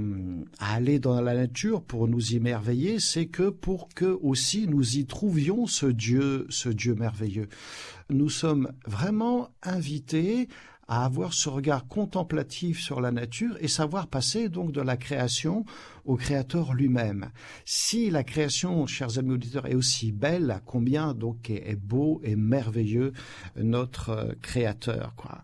aller 0.60 1.00
dans 1.00 1.20
la 1.22 1.34
nature 1.34 1.82
pour 1.82 2.08
nous 2.08 2.34
y 2.34 2.40
merveiller, 2.40 3.00
c'est 3.00 3.26
que 3.26 3.50
pour 3.50 3.90
que 3.96 4.06
aussi 4.22 4.68
nous 4.68 4.98
y 4.98 5.08
trouvions 5.08 5.66
ce 5.66 5.88
Dieu, 5.88 6.46
ce 6.50 6.70
Dieu 6.70 6.94
merveilleux. 6.94 7.48
Nous 8.12 8.30
sommes 8.30 8.74
vraiment 8.86 9.50
invités 9.64 10.50
à 10.92 11.06
avoir 11.06 11.32
ce 11.32 11.48
regard 11.48 11.88
contemplatif 11.88 12.82
sur 12.82 13.00
la 13.00 13.14
nature 13.14 13.56
et 13.62 13.70
savoir 13.70 14.08
passer 14.08 14.50
donc 14.50 14.74
de 14.74 14.82
la 14.82 14.98
création 14.98 15.64
au 16.04 16.18
Créateur 16.18 16.74
lui-même. 16.74 17.30
Si 17.64 18.10
la 18.10 18.26
création, 18.26 18.86
chers 18.88 19.18
amis 19.18 19.32
auditeurs, 19.32 19.68
est 19.68 19.76
aussi 19.76 20.12
belle, 20.12 20.60
combien 20.66 21.14
donc 21.14 21.50
est, 21.50 21.78
beau 21.78 22.20
et 22.26 22.36
merveilleux 22.36 23.14
notre 23.56 24.10
euh, 24.10 24.34
Créateur, 24.42 25.14
quoi. 25.16 25.42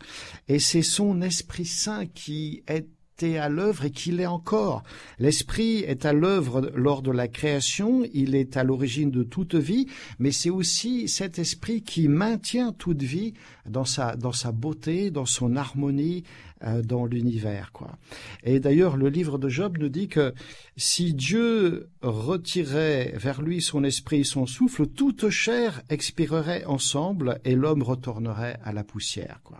Et 0.49 0.59
c'est 0.59 0.81
son 0.81 1.21
Esprit 1.21 1.65
Saint 1.65 2.07
qui 2.07 2.63
est 2.67 2.85
à 3.23 3.49
l'œuvre 3.49 3.85
et 3.85 3.91
qu'il 3.91 4.19
est 4.19 4.27
encore. 4.27 4.83
L'esprit 5.19 5.79
est 5.79 6.05
à 6.05 6.13
l'œuvre 6.13 6.71
lors 6.75 7.01
de 7.01 7.11
la 7.11 7.27
création, 7.27 8.03
il 8.13 8.35
est 8.35 8.57
à 8.57 8.63
l'origine 8.63 9.11
de 9.11 9.23
toute 9.23 9.55
vie, 9.55 9.87
mais 10.19 10.31
c'est 10.31 10.49
aussi 10.49 11.07
cet 11.07 11.39
esprit 11.39 11.81
qui 11.81 12.07
maintient 12.07 12.73
toute 12.73 13.01
vie 13.01 13.33
dans 13.67 13.85
sa 13.85 14.15
dans 14.15 14.31
sa 14.31 14.51
beauté, 14.51 15.11
dans 15.11 15.25
son 15.25 15.55
harmonie, 15.55 16.23
euh, 16.63 16.81
dans 16.81 17.05
l'univers 17.05 17.71
quoi. 17.71 17.97
Et 18.43 18.59
d'ailleurs 18.59 18.97
le 18.97 19.09
livre 19.09 19.37
de 19.37 19.49
Job 19.49 19.77
nous 19.79 19.89
dit 19.89 20.07
que 20.07 20.33
si 20.75 21.13
Dieu 21.13 21.89
retirait 22.01 23.13
vers 23.15 23.41
lui 23.41 23.61
son 23.61 23.83
esprit 23.83 24.19
et 24.19 24.23
son 24.23 24.45
souffle, 24.45 24.87
toute 24.87 25.29
chair 25.29 25.81
expirerait 25.89 26.65
ensemble 26.65 27.39
et 27.45 27.55
l'homme 27.55 27.83
retournerait 27.83 28.59
à 28.63 28.73
la 28.73 28.83
poussière 28.83 29.41
quoi. 29.43 29.59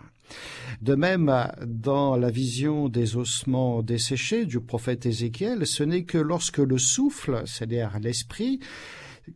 De 0.81 0.95
même, 0.95 1.33
dans 1.65 2.15
la 2.15 2.29
vision 2.29 2.89
des 2.89 3.15
ossements 3.15 3.81
desséchés 3.81 4.45
du 4.45 4.59
prophète 4.59 5.05
Ézéchiel, 5.05 5.65
ce 5.65 5.83
n'est 5.83 6.03
que 6.03 6.17
lorsque 6.17 6.59
le 6.59 6.77
souffle, 6.77 7.43
c'est-à-dire 7.45 7.97
l'esprit, 8.01 8.59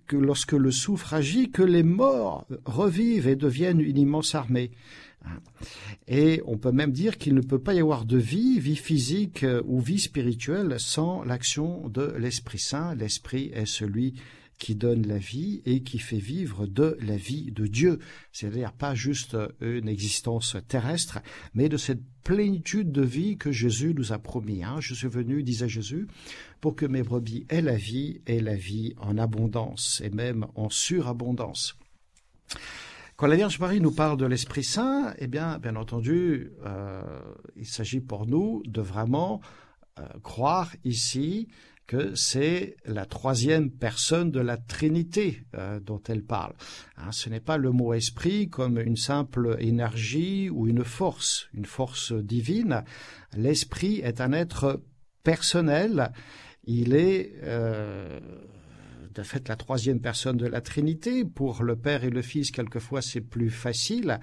que 0.08 0.16
lorsque 0.16 0.54
le 0.54 0.72
souffle 0.72 1.14
agit, 1.14 1.52
que 1.52 1.64
les 1.64 1.84
morts 1.84 2.46
revivent 2.66 3.28
et 3.28 3.36
deviennent 3.36 3.82
une 3.82 3.98
immense 3.98 4.36
armée. 4.36 4.72
Et 6.08 6.42
on 6.46 6.58
peut 6.58 6.72
même 6.72 6.92
dire 6.92 7.18
qu'il 7.18 7.36
ne 7.36 7.42
peut 7.42 7.60
pas 7.60 7.74
y 7.74 7.80
avoir 7.80 8.06
de 8.06 8.18
vie, 8.18 8.60
vie 8.60 8.76
physique 8.76 9.46
ou 9.66 9.80
vie 9.80 10.00
spirituelle 10.00 10.76
sans 10.80 11.24
l'action 11.24 11.88
de 11.90 12.16
l'Esprit 12.18 12.60
Saint. 12.60 12.96
L'Esprit 12.96 13.52
est 13.54 13.68
celui 13.68 14.16
qui 14.62 14.76
donne 14.76 15.08
la 15.08 15.18
vie 15.18 15.64
et 15.66 15.82
qui 15.82 15.98
fait 15.98 16.20
vivre 16.20 16.68
de 16.68 16.96
la 17.02 17.18
vie 17.18 17.52
de 17.52 17.66
Dieu. 17.66 17.98
C'est-à-dire 18.32 18.74
pas 18.74 18.94
juste 18.94 19.36
une 19.60 19.90
existence 19.90 20.56
terrestre, 20.68 21.18
mais 21.56 21.68
de 21.68 21.78
cette 21.78 22.04
plénitude 22.24 22.92
de 22.92 23.02
vie 23.02 23.38
que 23.40 23.52
Jésus 23.52 23.96
nous 23.96 24.14
a 24.14 24.20
promis. 24.20 24.64
Hein. 24.64 24.76
Je 24.80 24.94
suis 24.94 25.08
venu, 25.08 25.42
disait 25.42 25.68
Jésus, 25.68 26.08
pour 26.62 26.76
que 26.76 26.86
mes 26.86 27.02
brebis 27.02 27.48
aient 27.50 27.64
la 27.64 27.76
vie 27.76 28.22
et 28.28 28.40
la 28.40 28.56
vie 28.56 28.94
en 28.98 29.18
abondance 29.18 30.00
et 30.06 30.12
même 30.12 30.46
en 30.54 30.70
surabondance. 30.70 31.76
Quand 33.16 33.26
la 33.26 33.38
Vierge 33.38 33.60
Marie 33.60 33.82
nous 33.82 33.92
parle 33.92 34.18
de 34.18 34.28
l'Esprit 34.28 34.64
Saint, 34.64 35.16
eh 35.18 35.26
bien, 35.26 35.58
bien 35.58 35.76
entendu, 35.76 36.52
euh, 36.68 37.02
il 37.56 37.66
s'agit 37.66 38.00
pour 38.00 38.28
nous 38.28 38.62
de 38.68 38.82
vraiment 38.82 39.42
euh, 39.98 40.08
croire 40.22 40.72
ici 40.84 41.48
que 41.88 42.16
c'est 42.16 42.78
la 42.86 43.06
troisième 43.06 43.70
personne 43.72 44.32
de 44.32 44.40
la 44.40 44.58
Trinité 44.58 45.44
euh, 45.56 45.80
dont 45.80 46.02
elle 46.08 46.24
parle. 46.24 46.54
Hein, 46.98 47.12
ce 47.12 47.30
n'est 47.30 47.40
pas 47.40 47.58
le 47.58 47.72
mot 47.72 47.94
esprit 47.94 48.50
comme 48.50 48.80
une 48.80 48.96
simple 48.96 49.58
énergie 49.60 50.50
ou 50.50 50.68
une 50.68 50.84
force, 50.84 51.48
une 51.54 51.66
force 51.66 52.14
divine. 52.14 52.84
L'esprit 53.36 54.00
est 54.00 54.22
un 54.22 54.32
être 54.32 54.82
personnel. 55.24 56.12
Il 56.64 56.96
est 56.96 57.34
de 59.14 59.24
fait 59.24 59.48
la 59.50 59.56
troisième 59.56 60.00
personne 60.00 60.38
de 60.38 60.48
la 60.48 60.62
Trinité. 60.62 61.26
Pour 61.26 61.64
le 61.64 61.76
Père 61.76 62.04
et 62.04 62.10
le 62.10 62.22
Fils, 62.22 62.52
quelquefois, 62.52 63.02
c'est 63.02 63.22
plus 63.22 63.50
facile. 63.50 64.20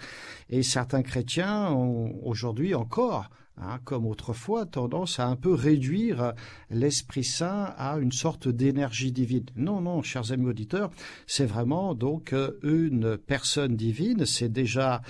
Et 0.48 0.62
certains 0.62 1.02
chrétiens 1.02 1.70
ont 1.70 2.18
aujourd'hui 2.22 2.74
encore 2.74 3.30
Hein, 3.60 3.80
comme 3.84 4.06
autrefois, 4.06 4.66
tendance 4.66 5.18
à 5.18 5.26
un 5.26 5.34
peu 5.34 5.52
réduire 5.52 6.32
l'Esprit 6.70 7.24
Saint 7.24 7.74
à 7.76 7.98
une 7.98 8.12
sorte 8.12 8.46
d'énergie 8.46 9.10
divine. 9.10 9.46
Non, 9.56 9.80
non, 9.80 10.00
chers 10.02 10.30
amis 10.30 10.46
auditeurs, 10.46 10.90
c'est 11.26 11.46
vraiment 11.46 11.94
donc 11.94 12.34
une 12.62 13.18
personne 13.18 13.74
divine. 13.74 14.26
C'est 14.26 14.48
déjà 14.48 15.02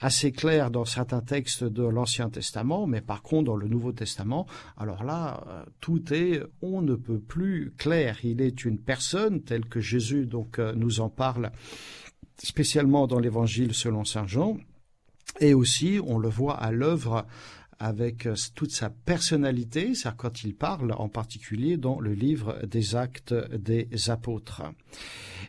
assez 0.00 0.32
clair 0.32 0.70
dans 0.70 0.84
certains 0.84 1.22
textes 1.22 1.64
de 1.64 1.82
l'Ancien 1.82 2.28
Testament, 2.28 2.86
mais 2.86 3.00
par 3.00 3.22
contre 3.22 3.44
dans 3.44 3.56
le 3.56 3.68
Nouveau 3.68 3.92
Testament, 3.92 4.46
alors 4.76 5.02
là, 5.02 5.42
euh, 5.48 5.64
tout 5.80 6.12
est 6.12 6.42
on 6.60 6.82
ne 6.82 6.94
peut 6.94 7.20
plus 7.20 7.72
clair. 7.78 8.18
Il 8.22 8.42
est 8.42 8.66
une 8.66 8.78
personne 8.78 9.42
telle 9.42 9.64
que 9.64 9.80
Jésus 9.80 10.26
donc 10.26 10.58
euh, 10.58 10.74
nous 10.74 11.00
en 11.00 11.08
parle 11.08 11.52
spécialement 12.36 13.06
dans 13.06 13.18
l'Évangile 13.18 13.72
selon 13.72 14.04
Saint 14.04 14.26
Jean, 14.26 14.58
et 15.40 15.54
aussi 15.54 15.98
on 16.04 16.18
le 16.18 16.28
voit 16.28 16.56
à 16.56 16.70
l'œuvre 16.70 17.26
avec 17.78 18.26
euh, 18.26 18.34
toute 18.54 18.70
sa 18.70 18.90
personnalité, 18.90 19.94
c'est 19.94 20.14
quand 20.16 20.44
il 20.44 20.54
parle 20.54 20.92
en 20.92 21.08
particulier 21.08 21.76
dans 21.76 22.00
le 22.00 22.12
livre 22.12 22.58
des 22.66 22.94
actes 22.94 23.34
des 23.52 23.88
apôtres. 24.08 24.62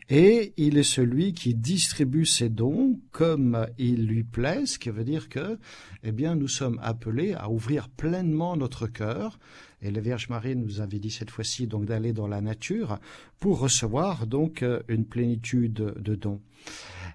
Et 0.08 0.52
il 0.56 0.78
est 0.78 0.82
celui 0.82 1.32
qui 1.32 1.54
distribue 1.54 2.26
ses 2.26 2.48
dons 2.48 3.00
comme 3.10 3.66
il 3.78 4.06
lui 4.06 4.24
plaît, 4.24 4.66
ce 4.66 4.78
qui 4.78 4.90
veut 4.90 5.04
dire 5.04 5.28
que, 5.28 5.58
eh 6.02 6.12
bien, 6.12 6.34
nous 6.34 6.48
sommes 6.48 6.78
appelés 6.82 7.34
à 7.34 7.50
ouvrir 7.50 7.88
pleinement 7.88 8.56
notre 8.56 8.86
cœur, 8.86 9.38
et 9.82 9.90
la 9.90 10.00
Vierge 10.00 10.28
Marie 10.28 10.56
nous 10.56 10.80
avait 10.80 10.98
dit 10.98 11.10
cette 11.10 11.30
fois-ci 11.30 11.66
donc 11.66 11.84
d'aller 11.84 12.12
dans 12.12 12.26
la 12.26 12.40
nature 12.40 12.98
pour 13.38 13.60
recevoir 13.60 14.26
donc 14.26 14.62
euh, 14.62 14.82
une 14.88 15.04
plénitude 15.04 15.74
de 15.74 16.14
dons. 16.14 16.40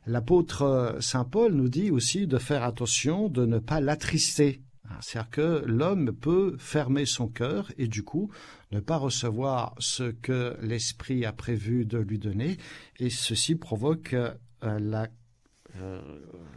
L'apôtre 0.08 0.98
Saint 1.00 1.26
Paul 1.26 1.54
nous 1.54 1.70
dit 1.70 1.92
aussi 1.92 2.28
de 2.28 2.38
faire 2.38 2.64
attention 2.64 3.30
de 3.30 3.46
ne 3.46 3.60
pas 3.60 3.82
l'attrister 3.82 4.62
c'est-à-dire 5.02 5.30
que 5.30 5.64
l'homme 5.66 6.12
peut 6.14 6.56
fermer 6.58 7.06
son 7.06 7.28
cœur 7.28 7.72
et 7.78 7.88
du 7.88 8.04
coup 8.04 8.32
ne 8.72 8.80
pas 8.80 8.98
recevoir 8.98 9.76
ce 9.80 10.12
que 10.12 10.58
l'esprit 10.62 11.26
a 11.26 11.32
prévu 11.32 11.86
de 11.86 11.98
lui 11.98 12.20
donner 12.20 12.58
et 13.00 13.10
ceci 13.10 13.56
provoque 13.56 14.14
euh, 14.14 14.34
euh, 14.64 16.02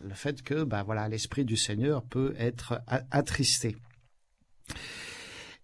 le 0.03 0.15
fait 0.15 0.43
que 0.43 0.65
ben 0.65 0.83
voilà 0.83 1.09
l'esprit 1.09 1.45
du 1.45 1.57
Seigneur 1.57 2.03
peut 2.03 2.35
être 2.39 2.83
attristé. 2.87 3.77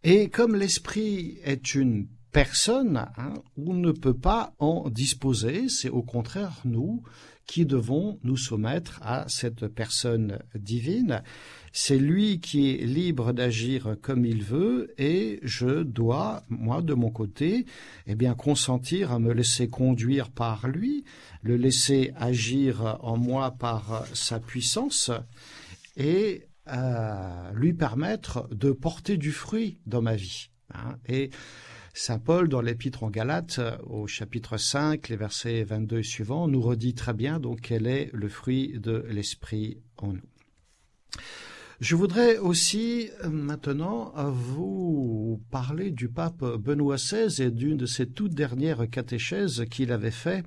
Et 0.02 0.30
comme 0.30 0.54
l'esprit 0.54 1.38
est 1.42 1.74
une 1.74 2.06
personne, 2.32 3.08
hein, 3.16 3.34
on 3.56 3.74
ne 3.74 3.92
peut 3.92 4.16
pas 4.16 4.54
en 4.58 4.88
disposer, 4.88 5.68
c'est 5.68 5.90
au 5.90 6.02
contraire 6.02 6.60
nous 6.64 7.02
qui 7.50 7.66
devons 7.66 8.20
nous 8.22 8.36
soumettre 8.36 9.00
à 9.02 9.24
cette 9.26 9.66
personne 9.66 10.38
divine. 10.54 11.24
C'est 11.72 11.98
lui 11.98 12.38
qui 12.38 12.70
est 12.70 12.86
libre 12.86 13.32
d'agir 13.32 13.96
comme 14.00 14.24
il 14.24 14.44
veut 14.44 14.94
et 14.98 15.40
je 15.42 15.82
dois, 15.82 16.44
moi, 16.48 16.80
de 16.80 16.94
mon 16.94 17.10
côté, 17.10 17.66
eh 18.06 18.14
bien, 18.14 18.34
consentir 18.34 19.10
à 19.10 19.18
me 19.18 19.32
laisser 19.32 19.68
conduire 19.68 20.30
par 20.30 20.68
lui, 20.68 21.02
le 21.42 21.56
laisser 21.56 22.12
agir 22.14 22.98
en 23.00 23.16
moi 23.16 23.50
par 23.50 24.06
sa 24.14 24.38
puissance 24.38 25.10
et 25.96 26.46
euh, 26.68 27.50
lui 27.54 27.72
permettre 27.72 28.46
de 28.54 28.70
porter 28.70 29.16
du 29.16 29.32
fruit 29.32 29.80
dans 29.86 30.02
ma 30.02 30.14
vie. 30.14 30.50
Hein. 30.72 30.98
Et 31.08 31.30
Saint 31.92 32.18
Paul, 32.18 32.48
dans 32.48 32.60
l'épître 32.60 33.02
en 33.02 33.10
Galates, 33.10 33.60
au 33.84 34.06
chapitre 34.06 34.56
5, 34.56 35.08
les 35.08 35.16
versets 35.16 35.64
22 35.64 35.98
et 35.98 36.02
suivants, 36.02 36.48
nous 36.48 36.62
redit 36.62 36.94
très 36.94 37.14
bien 37.14 37.40
donc 37.40 37.60
quel 37.62 37.86
est 37.86 38.10
le 38.12 38.28
fruit 38.28 38.78
de 38.78 39.04
l'esprit 39.08 39.78
en 39.98 40.12
nous. 40.12 40.20
Je 41.80 41.96
voudrais 41.96 42.36
aussi 42.36 43.08
euh, 43.24 43.30
maintenant 43.30 44.12
vous 44.32 45.40
parler 45.50 45.90
du 45.90 46.10
pape 46.10 46.44
Benoît 46.44 46.96
XVI 46.96 47.42
et 47.42 47.50
d'une 47.50 47.78
de 47.78 47.86
ses 47.86 48.06
toutes 48.06 48.34
dernières 48.34 48.88
catéchèses 48.90 49.64
qu'il 49.70 49.90
avait 49.90 50.10
fait 50.10 50.44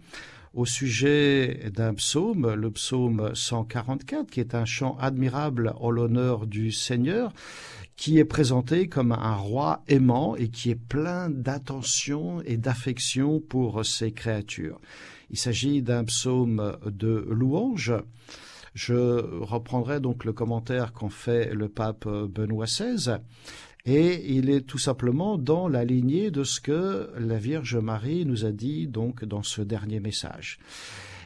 au 0.53 0.65
sujet 0.67 1.71
d'un 1.73 1.95
psaume, 1.95 2.53
le 2.53 2.69
psaume 2.69 3.31
144, 3.33 4.29
qui 4.29 4.39
est 4.39 4.53
un 4.53 4.65
chant 4.65 4.95
admirable 4.99 5.73
en 5.77 5.89
l'honneur 5.89 6.45
du 6.45 6.71
Seigneur, 6.71 7.33
qui 7.95 8.17
est 8.17 8.25
présenté 8.25 8.87
comme 8.87 9.11
un 9.11 9.35
roi 9.35 9.83
aimant 9.87 10.35
et 10.35 10.49
qui 10.49 10.71
est 10.71 10.75
plein 10.75 11.29
d'attention 11.29 12.41
et 12.45 12.57
d'affection 12.57 13.39
pour 13.39 13.85
ses 13.85 14.11
créatures. 14.11 14.79
Il 15.29 15.37
s'agit 15.37 15.81
d'un 15.81 16.03
psaume 16.03 16.77
de 16.85 17.25
louange. 17.29 17.93
Je 18.73 19.21
reprendrai 19.41 19.99
donc 19.99 20.25
le 20.25 20.33
commentaire 20.33 20.93
qu'en 20.93 21.09
fait 21.09 21.53
le 21.53 21.69
pape 21.69 22.07
Benoît 22.07 22.65
XVI. 22.65 23.17
Et 23.85 24.33
il 24.33 24.49
est 24.49 24.61
tout 24.61 24.77
simplement 24.77 25.37
dans 25.37 25.67
la 25.67 25.83
lignée 25.83 26.31
de 26.31 26.43
ce 26.43 26.61
que 26.61 27.11
la 27.19 27.37
Vierge 27.37 27.75
Marie 27.75 28.25
nous 28.25 28.45
a 28.45 28.51
dit 28.51 28.87
donc 28.87 29.25
dans 29.25 29.43
ce 29.43 29.61
dernier 29.61 29.99
message. 29.99 30.59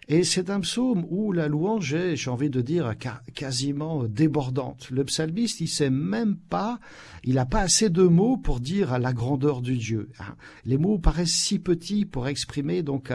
Et 0.10 0.24
c'est 0.24 0.50
un 0.50 0.62
psaume 0.62 1.06
où 1.10 1.34
la 1.34 1.50
louange 1.50 1.94
est, 1.94 2.16
j'ai 2.16 2.30
envie 2.30 2.50
de 2.50 2.62
dire, 2.62 2.94
quasiment 3.36 4.06
débordante. 4.06 4.90
Le 4.90 5.04
psalmiste, 5.04 5.60
il 5.60 5.68
sait 5.68 5.90
même 5.90 6.38
pas, 6.38 6.80
il 7.28 7.36
n'a 7.36 7.46
pas 7.46 7.60
assez 7.60 7.90
de 7.90 8.04
mots 8.04 8.38
pour 8.38 8.62
dire 8.62 8.98
la 9.00 9.12
grandeur 9.12 9.62
du 9.62 9.76
Dieu. 9.76 10.10
Hein. 10.20 10.36
Les 10.64 10.78
mots 10.78 10.98
paraissent 10.98 11.34
si 11.34 11.60
petits 11.60 12.06
pour 12.06 12.30
exprimer 12.30 12.84
donc 12.84 13.12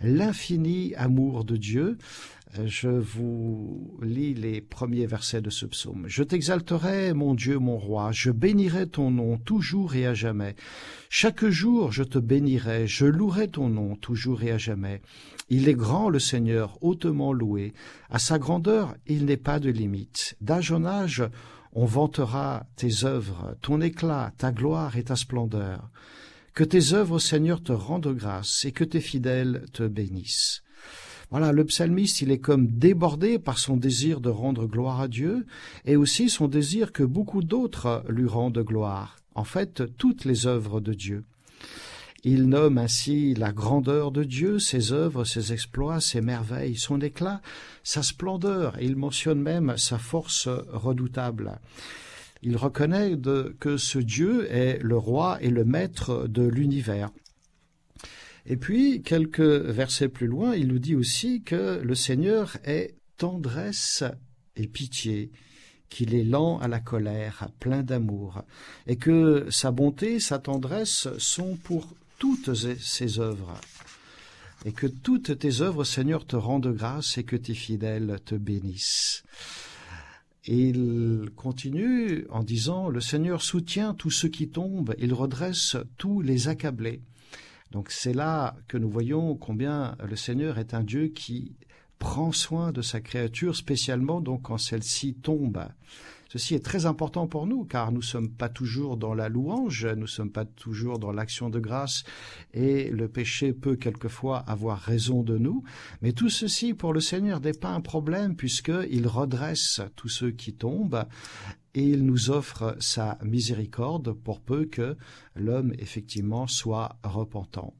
l'infini 0.00 0.94
amour 0.94 1.44
de 1.44 1.56
Dieu 1.56 1.98
je 2.64 2.88
vous 2.88 3.98
lis 4.02 4.34
les 4.34 4.60
premiers 4.60 5.06
versets 5.06 5.42
de 5.42 5.50
ce 5.50 5.66
psaume. 5.66 6.04
Je 6.06 6.22
t'exalterai, 6.22 7.12
mon 7.12 7.34
Dieu, 7.34 7.58
mon 7.58 7.76
roi, 7.76 8.12
je 8.12 8.30
bénirai 8.30 8.86
ton 8.86 9.10
nom 9.10 9.36
toujours 9.36 9.94
et 9.94 10.06
à 10.06 10.14
jamais. 10.14 10.54
Chaque 11.10 11.44
jour 11.46 11.92
je 11.92 12.02
te 12.02 12.18
bénirai, 12.18 12.86
je 12.86 13.04
louerai 13.04 13.48
ton 13.48 13.68
nom 13.68 13.96
toujours 13.96 14.42
et 14.42 14.52
à 14.52 14.58
jamais. 14.58 15.02
Il 15.48 15.68
est 15.68 15.74
grand 15.74 16.08
le 16.08 16.18
Seigneur, 16.18 16.78
hautement 16.82 17.32
loué. 17.32 17.72
À 18.10 18.18
sa 18.18 18.38
grandeur, 18.38 18.94
il 19.06 19.26
n'est 19.26 19.36
pas 19.36 19.60
de 19.60 19.70
limite. 19.70 20.36
D'âge 20.40 20.72
en 20.72 20.84
âge, 20.84 21.22
on 21.76 21.84
vantera 21.84 22.64
tes 22.74 23.04
œuvres, 23.04 23.54
ton 23.60 23.82
éclat, 23.82 24.32
ta 24.38 24.50
gloire 24.50 24.96
et 24.96 25.04
ta 25.04 25.14
splendeur. 25.14 25.90
Que 26.54 26.64
tes 26.64 26.94
œuvres, 26.94 27.18
Seigneur, 27.18 27.62
te 27.62 27.72
rendent 27.72 28.14
grâce 28.14 28.64
et 28.64 28.72
que 28.72 28.82
tes 28.82 29.02
fidèles 29.02 29.66
te 29.74 29.86
bénissent. 29.86 30.62
Voilà, 31.30 31.52
le 31.52 31.66
psalmiste, 31.66 32.22
il 32.22 32.30
est 32.30 32.38
comme 32.38 32.66
débordé 32.66 33.38
par 33.38 33.58
son 33.58 33.76
désir 33.76 34.22
de 34.22 34.30
rendre 34.30 34.66
gloire 34.66 35.02
à 35.02 35.08
Dieu 35.08 35.44
et 35.84 35.96
aussi 35.96 36.30
son 36.30 36.48
désir 36.48 36.92
que 36.92 37.02
beaucoup 37.02 37.42
d'autres 37.42 38.02
lui 38.08 38.26
rendent 38.26 38.64
gloire. 38.64 39.16
En 39.34 39.44
fait, 39.44 39.82
toutes 39.98 40.24
les 40.24 40.46
œuvres 40.46 40.80
de 40.80 40.94
Dieu. 40.94 41.26
Il 42.28 42.48
nomme 42.48 42.76
ainsi 42.76 43.34
la 43.34 43.52
grandeur 43.52 44.10
de 44.10 44.24
Dieu, 44.24 44.58
ses 44.58 44.90
œuvres, 44.90 45.22
ses 45.24 45.52
exploits, 45.52 46.00
ses 46.00 46.20
merveilles, 46.20 46.74
son 46.74 47.00
éclat, 47.00 47.40
sa 47.84 48.02
splendeur, 48.02 48.76
et 48.80 48.84
il 48.84 48.96
mentionne 48.96 49.40
même 49.40 49.76
sa 49.76 49.96
force 49.96 50.48
redoutable. 50.48 51.60
Il 52.42 52.56
reconnaît 52.56 53.16
que 53.60 53.76
ce 53.76 54.00
Dieu 54.00 54.52
est 54.52 54.80
le 54.82 54.96
roi 54.96 55.38
et 55.40 55.50
le 55.50 55.64
maître 55.64 56.26
de 56.26 56.42
l'univers. 56.42 57.10
Et 58.44 58.56
puis, 58.56 59.02
quelques 59.02 59.38
versets 59.38 60.08
plus 60.08 60.26
loin, 60.26 60.56
il 60.56 60.66
nous 60.66 60.80
dit 60.80 60.96
aussi 60.96 61.42
que 61.44 61.80
le 61.80 61.94
Seigneur 61.94 62.56
est 62.64 62.96
tendresse 63.18 64.02
et 64.56 64.66
pitié, 64.66 65.30
qu'il 65.90 66.12
est 66.12 66.24
lent 66.24 66.58
à 66.58 66.66
la 66.66 66.80
colère, 66.80 67.50
plein 67.60 67.84
d'amour, 67.84 68.42
et 68.88 68.96
que 68.96 69.46
sa 69.48 69.70
bonté, 69.70 70.18
sa 70.18 70.40
tendresse 70.40 71.06
sont 71.18 71.54
pour 71.62 71.94
toutes 72.18 72.54
ses 72.54 73.18
œuvres, 73.18 73.54
et 74.64 74.72
que 74.72 74.86
toutes 74.86 75.38
tes 75.38 75.60
œuvres, 75.60 75.84
Seigneur, 75.84 76.26
te 76.26 76.36
rendent 76.36 76.72
grâce 76.72 77.18
et 77.18 77.24
que 77.24 77.36
tes 77.36 77.54
fidèles 77.54 78.18
te 78.24 78.34
bénissent. 78.34 79.22
Il 80.46 81.30
continue 81.34 82.24
en 82.30 82.44
disant, 82.44 82.88
le 82.88 83.00
Seigneur 83.00 83.42
soutient 83.42 83.94
tous 83.94 84.10
ceux 84.10 84.28
qui 84.28 84.48
tombent, 84.48 84.94
il 84.98 85.12
redresse 85.12 85.76
tous 85.98 86.20
les 86.20 86.48
accablés. 86.48 87.00
Donc 87.72 87.90
c'est 87.90 88.12
là 88.12 88.56
que 88.68 88.78
nous 88.78 88.88
voyons 88.88 89.34
combien 89.34 89.96
le 90.08 90.14
Seigneur 90.14 90.58
est 90.58 90.72
un 90.72 90.84
Dieu 90.84 91.08
qui 91.08 91.56
prend 91.98 92.30
soin 92.30 92.72
de 92.72 92.82
sa 92.82 93.00
créature, 93.00 93.56
spécialement 93.56 94.20
donc 94.20 94.42
quand 94.42 94.58
celle-ci 94.58 95.14
tombe. 95.14 95.66
Ceci 96.28 96.54
est 96.54 96.64
très 96.64 96.86
important 96.86 97.28
pour 97.28 97.46
nous, 97.46 97.64
car 97.64 97.92
nous 97.92 97.98
ne 97.98 98.04
sommes 98.04 98.30
pas 98.30 98.48
toujours 98.48 98.96
dans 98.96 99.14
la 99.14 99.28
louange, 99.28 99.86
nous 99.86 100.02
ne 100.02 100.06
sommes 100.06 100.32
pas 100.32 100.44
toujours 100.44 100.98
dans 100.98 101.12
l'action 101.12 101.50
de 101.50 101.60
grâce, 101.60 102.02
et 102.52 102.90
le 102.90 103.08
péché 103.08 103.52
peut 103.52 103.76
quelquefois 103.76 104.38
avoir 104.38 104.80
raison 104.80 105.22
de 105.22 105.38
nous, 105.38 105.62
mais 106.02 106.12
tout 106.12 106.28
ceci 106.28 106.74
pour 106.74 106.92
le 106.92 107.00
Seigneur 107.00 107.40
n'est 107.40 107.52
pas 107.52 107.70
un 107.70 107.80
problème, 107.80 108.34
puisqu'il 108.34 109.06
redresse 109.06 109.80
tous 109.94 110.08
ceux 110.08 110.32
qui 110.32 110.52
tombent, 110.52 111.04
et 111.74 111.84
il 111.84 112.04
nous 112.04 112.30
offre 112.30 112.76
sa 112.80 113.18
miséricorde 113.22 114.12
pour 114.12 114.40
peu 114.40 114.64
que 114.64 114.96
l'homme 115.36 115.74
effectivement 115.78 116.46
soit 116.46 116.98
repentant. 117.04 117.74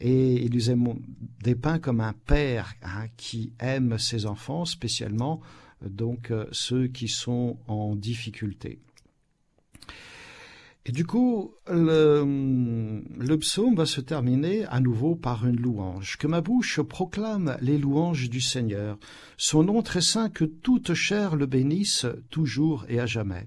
Et 0.00 0.44
il 0.44 0.52
nous 0.52 0.70
aime 0.70 1.00
dépeint 1.42 1.78
comme 1.78 2.00
un 2.00 2.12
père 2.12 2.74
hein, 2.82 3.06
qui 3.16 3.52
aime 3.58 3.98
ses 3.98 4.26
enfants, 4.26 4.64
spécialement 4.64 5.40
donc 5.84 6.30
euh, 6.30 6.46
ceux 6.52 6.86
qui 6.86 7.08
sont 7.08 7.58
en 7.68 7.96
difficulté. 7.96 8.78
Et 10.86 10.92
du 10.92 11.04
coup, 11.04 11.52
le, 11.68 13.02
le, 13.18 13.38
psaume 13.38 13.76
va 13.76 13.84
se 13.84 14.00
terminer 14.00 14.64
à 14.66 14.80
nouveau 14.80 15.14
par 15.14 15.46
une 15.46 15.60
louange. 15.60 16.16
Que 16.16 16.26
ma 16.26 16.40
bouche 16.40 16.80
proclame 16.80 17.58
les 17.60 17.76
louanges 17.76 18.30
du 18.30 18.40
Seigneur, 18.40 18.98
son 19.36 19.62
nom 19.62 19.82
très 19.82 20.00
saint, 20.00 20.30
que 20.30 20.46
toute 20.46 20.94
chair 20.94 21.36
le 21.36 21.44
bénisse 21.44 22.06
toujours 22.30 22.86
et 22.88 22.98
à 22.98 23.04
jamais 23.04 23.46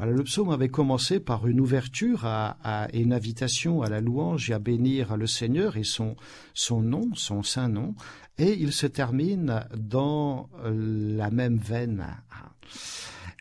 le 0.00 0.24
psaume 0.24 0.50
avait 0.50 0.68
commencé 0.68 1.20
par 1.20 1.46
une 1.46 1.60
ouverture 1.60 2.24
à, 2.24 2.88
une 2.92 3.12
invitation 3.12 3.82
à 3.82 3.88
la 3.88 4.00
louange 4.00 4.50
et 4.50 4.54
à 4.54 4.58
bénir 4.58 5.16
le 5.16 5.26
Seigneur 5.26 5.76
et 5.76 5.84
son, 5.84 6.16
son 6.52 6.80
nom, 6.80 7.10
son 7.14 7.42
saint 7.42 7.68
nom, 7.68 7.94
et 8.38 8.54
il 8.54 8.72
se 8.72 8.86
termine 8.86 9.64
dans 9.76 10.50
la 10.64 11.30
même 11.30 11.58
veine. 11.58 12.06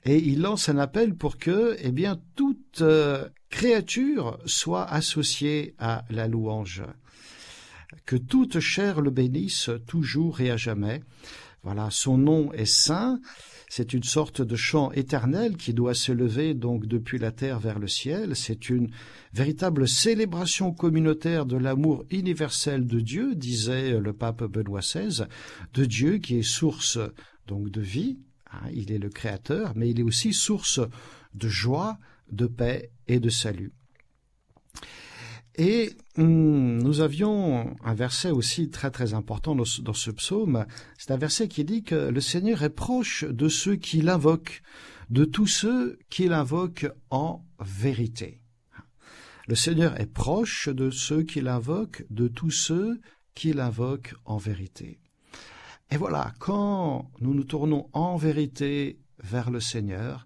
Et 0.05 0.17
il 0.17 0.41
lance 0.41 0.69
un 0.69 0.77
appel 0.77 1.15
pour 1.15 1.37
que, 1.37 1.77
eh 1.79 1.91
bien, 1.91 2.19
toute 2.35 2.81
euh, 2.81 3.29
créature 3.49 4.37
soit 4.45 4.83
associée 4.83 5.75
à 5.79 6.03
la 6.09 6.27
louange. 6.27 6.83
Que 8.05 8.17
toute 8.17 8.59
chair 8.59 8.99
le 8.99 9.11
bénisse 9.11 9.69
toujours 9.87 10.41
et 10.41 10.51
à 10.51 10.57
jamais. 10.57 11.01
Voilà, 11.63 11.89
son 11.91 12.17
nom 12.17 12.52
est 12.54 12.65
saint 12.65 13.19
c'est 13.76 13.93
une 13.93 14.04
sorte 14.04 14.43
de 14.43 14.56
chant 14.56 14.91
éternel 14.91 15.58
qui 15.58 15.73
doit 15.73 15.95
se 15.95 16.12
lever 16.12 16.54
donc 16.54 16.86
depuis 16.86 17.17
la 17.17 17.32
terre 17.32 17.60
vers 17.60 17.80
le 17.80 17.88
ciel. 17.88 18.36
C'est 18.36 18.69
une 18.69 18.91
véritable 19.34 19.88
célébration 19.88 20.71
communautaire 20.71 21.47
de 21.47 21.58
l'amour 21.58 22.06
universel 22.12 22.86
de 22.86 22.99
Dieu, 22.99 23.34
disait 23.34 23.99
le 23.99 24.13
pape 24.13 24.43
Benoît 24.43 24.82
XVI, 24.82 25.23
de 25.73 25.86
Dieu 25.86 26.19
qui 26.19 26.38
est 26.38 26.43
source 26.43 26.99
donc 27.47 27.71
de 27.71 27.82
vie. 27.82 28.19
Hein, 28.52 28.69
il 28.76 28.91
est 28.91 28.99
le 28.99 29.10
créateur, 29.10 29.73
mais 29.76 29.89
il 29.89 29.99
est 29.99 30.04
aussi 30.04 30.34
source 30.34 30.80
de 31.34 31.47
joie, 31.47 31.97
de 32.32 32.45
paix 32.45 32.91
et 33.08 33.19
de 33.19 33.30
salut. 33.30 33.73
Et 35.55 35.91
hum, 36.17 36.81
nous 36.81 37.01
avions 37.01 37.75
un 37.83 37.93
verset 37.93 38.31
aussi 38.31 38.69
très 38.69 38.89
très 38.89 39.13
important 39.13 39.55
dans 39.55 39.65
ce, 39.65 40.11
psaume. 40.11 40.65
C'est 40.97 41.11
un 41.11 41.17
verset 41.17 41.47
qui 41.47 41.63
dit 41.63 41.83
que 41.83 41.95
le 41.95 42.21
Seigneur 42.21 42.63
est 42.63 42.69
proche 42.69 43.23
de 43.23 43.47
ceux 43.47 43.75
qui 43.75 44.01
l'invoquent, 44.01 44.61
de 45.09 45.25
tous 45.25 45.47
ceux 45.47 45.99
qui 46.09 46.27
l'invoquent 46.27 46.91
en 47.11 47.45
vérité. 47.59 48.41
Le 49.47 49.55
Seigneur 49.55 49.99
est 49.99 50.11
proche 50.11 50.69
de 50.69 50.89
ceux 50.89 51.23
qui 51.23 51.41
l'invoquent, 51.41 52.05
de 52.09 52.27
tous 52.27 52.51
ceux 52.51 52.99
qui 53.35 53.53
l'invoquent 53.53 54.15
en 54.25 54.37
vérité. 54.37 54.99
Et 55.91 55.97
voilà, 55.97 56.33
quand 56.39 57.11
nous 57.19 57.33
nous 57.33 57.43
tournons 57.43 57.89
en 57.93 58.15
vérité 58.15 58.99
vers 59.21 59.51
le 59.51 59.59
Seigneur, 59.59 60.25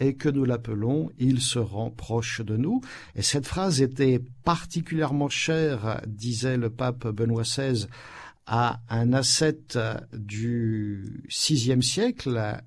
et 0.00 0.14
que 0.14 0.28
nous 0.28 0.44
l'appelons 0.44 1.10
Il 1.18 1.40
se 1.40 1.58
rend 1.58 1.90
proche 1.90 2.40
de 2.40 2.56
nous. 2.56 2.80
Et 3.14 3.22
cette 3.22 3.46
phrase 3.46 3.80
était 3.80 4.20
particulièrement 4.44 5.28
chère, 5.28 6.00
disait 6.06 6.56
le 6.56 6.70
pape 6.70 7.06
Benoît 7.06 7.42
XVI, 7.42 7.86
à 8.46 8.80
un 8.88 9.12
ascète 9.12 9.78
du 10.12 11.24
VIe 11.28 11.82
siècle, 11.82 12.60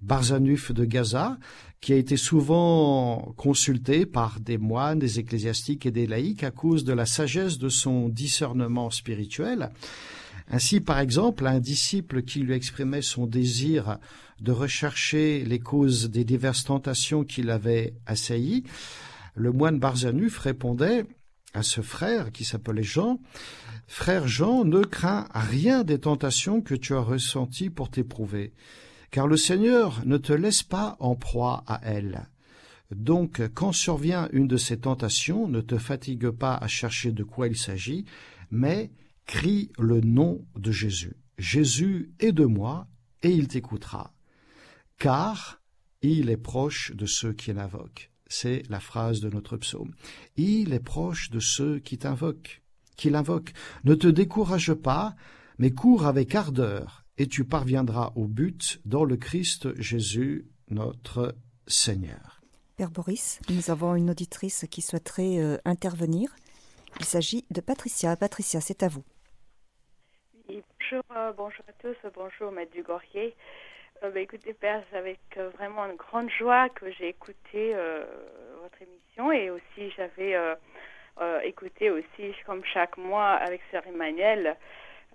Barzanuf 0.00 0.72
de 0.72 0.84
Gaza, 0.84 1.38
qui 1.80 1.92
a 1.92 1.96
été 1.96 2.16
souvent 2.16 3.34
consulté 3.36 4.06
par 4.06 4.40
des 4.40 4.58
moines, 4.58 4.98
des 4.98 5.18
ecclésiastiques 5.18 5.86
et 5.86 5.90
des 5.90 6.06
laïcs 6.06 6.44
à 6.44 6.50
cause 6.50 6.84
de 6.84 6.92
la 6.92 7.06
sagesse 7.06 7.58
de 7.58 7.68
son 7.68 8.08
discernement 8.08 8.90
spirituel. 8.90 9.70
Ainsi, 10.48 10.80
par 10.80 10.98
exemple, 10.98 11.46
un 11.46 11.60
disciple 11.60 12.22
qui 12.22 12.40
lui 12.40 12.54
exprimait 12.54 13.02
son 13.02 13.26
désir 13.26 13.98
de 14.40 14.52
rechercher 14.52 15.44
les 15.44 15.58
causes 15.58 16.10
des 16.10 16.24
diverses 16.24 16.64
tentations 16.64 17.24
qui 17.24 17.42
l'avaient 17.42 17.94
assailli, 18.06 18.64
le 19.34 19.52
moine 19.52 19.78
Barzanuf 19.78 20.38
répondait 20.38 21.06
à 21.54 21.62
ce 21.62 21.80
frère 21.80 22.32
qui 22.32 22.44
s'appelait 22.44 22.82
Jean, 22.82 23.20
Frère 23.86 24.26
Jean, 24.26 24.64
ne 24.64 24.82
crains 24.82 25.26
rien 25.34 25.84
des 25.84 25.98
tentations 25.98 26.62
que 26.62 26.74
tu 26.74 26.94
as 26.94 27.00
ressenties 27.00 27.68
pour 27.68 27.90
t'éprouver, 27.90 28.54
car 29.10 29.26
le 29.26 29.36
Seigneur 29.36 30.00
ne 30.06 30.16
te 30.16 30.32
laisse 30.32 30.62
pas 30.62 30.96
en 30.98 31.14
proie 31.14 31.62
à 31.66 31.80
elles. 31.84 32.28
Donc, 32.90 33.42
quand 33.54 33.72
survient 33.72 34.28
une 34.32 34.48
de 34.48 34.56
ces 34.56 34.78
tentations, 34.78 35.48
ne 35.48 35.60
te 35.60 35.78
fatigue 35.78 36.30
pas 36.30 36.54
à 36.54 36.68
chercher 36.68 37.12
de 37.12 37.22
quoi 37.22 37.48
il 37.48 37.56
s'agit, 37.56 38.04
mais 38.50 38.90
crie 39.26 39.70
le 39.78 40.00
nom 40.00 40.44
de 40.56 40.72
Jésus. 40.72 41.16
Jésus 41.38 42.12
est 42.20 42.32
de 42.32 42.44
moi, 42.44 42.88
et 43.22 43.30
il 43.30 43.48
t'écoutera 43.48 44.12
car 45.02 45.60
il 46.00 46.30
est 46.30 46.36
proche 46.36 46.92
de 46.94 47.06
ceux 47.06 47.32
qui 47.32 47.52
l'invoquent. 47.52 48.12
C'est 48.28 48.62
la 48.70 48.78
phrase 48.78 49.18
de 49.18 49.28
notre 49.28 49.56
psaume. 49.56 49.92
Il 50.36 50.72
est 50.72 50.78
proche 50.78 51.28
de 51.30 51.40
ceux 51.40 51.80
qui 51.80 51.98
t'invoquent, 51.98 52.62
qui 52.96 53.10
l'invoquent. 53.10 53.52
Ne 53.82 53.96
te 53.96 54.06
décourage 54.06 54.74
pas, 54.74 55.16
mais 55.58 55.72
cours 55.72 56.06
avec 56.06 56.36
ardeur, 56.36 57.04
et 57.18 57.26
tu 57.26 57.44
parviendras 57.44 58.12
au 58.14 58.28
but 58.28 58.80
dans 58.84 59.04
le 59.04 59.16
Christ 59.16 59.74
Jésus, 59.80 60.46
notre 60.70 61.34
Seigneur. 61.66 62.40
Père 62.76 62.92
Boris, 62.92 63.40
nous 63.50 63.72
avons 63.72 63.96
une 63.96 64.10
auditrice 64.10 64.66
qui 64.70 64.82
souhaiterait 64.82 65.40
euh, 65.40 65.58
intervenir. 65.64 66.30
Il 67.00 67.06
s'agit 67.06 67.44
de 67.50 67.60
Patricia. 67.60 68.14
Patricia, 68.16 68.60
c'est 68.60 68.84
à 68.84 68.88
vous. 68.88 69.02
Bonjour, 70.60 71.02
euh, 71.16 71.32
bonjour 71.32 71.64
à 71.68 71.72
tous, 71.80 71.96
bonjour 72.14 72.52
Maître 72.52 72.72
Dugorier. 72.72 73.34
Euh, 74.02 74.10
bah, 74.10 74.20
écoutez, 74.20 74.52
Père, 74.52 74.82
c'est 74.90 74.98
avec 74.98 75.20
euh, 75.38 75.48
vraiment 75.50 75.86
une 75.86 75.96
grande 75.96 76.28
joie 76.30 76.68
que 76.68 76.90
j'ai 76.90 77.08
écouté 77.08 77.74
votre 78.60 78.82
émission 78.82 79.32
et 79.32 79.50
aussi 79.50 79.90
j'avais 79.96 80.36
écouté 81.44 81.90
aussi, 81.90 82.34
comme 82.44 82.64
chaque 82.64 82.96
mois, 82.96 83.30
avec 83.30 83.60
Sœur 83.70 83.86
Emmanuel, 83.86 84.56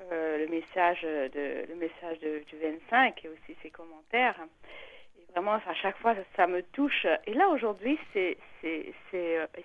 le 0.09 0.47
message, 0.47 1.01
le 1.03 1.75
message 1.75 2.19
du 2.19 2.57
25 2.57 3.25
et 3.25 3.29
aussi 3.29 3.55
ses 3.61 3.69
commentaires. 3.69 4.39
Vraiment, 5.33 5.53
à 5.53 5.73
chaque 5.75 5.97
fois, 5.97 6.15
ça, 6.35 6.47
me 6.47 6.63
touche. 6.63 7.05
Et 7.25 7.33
là, 7.33 7.47
aujourd'hui, 7.49 7.99
c'est, 8.13 8.37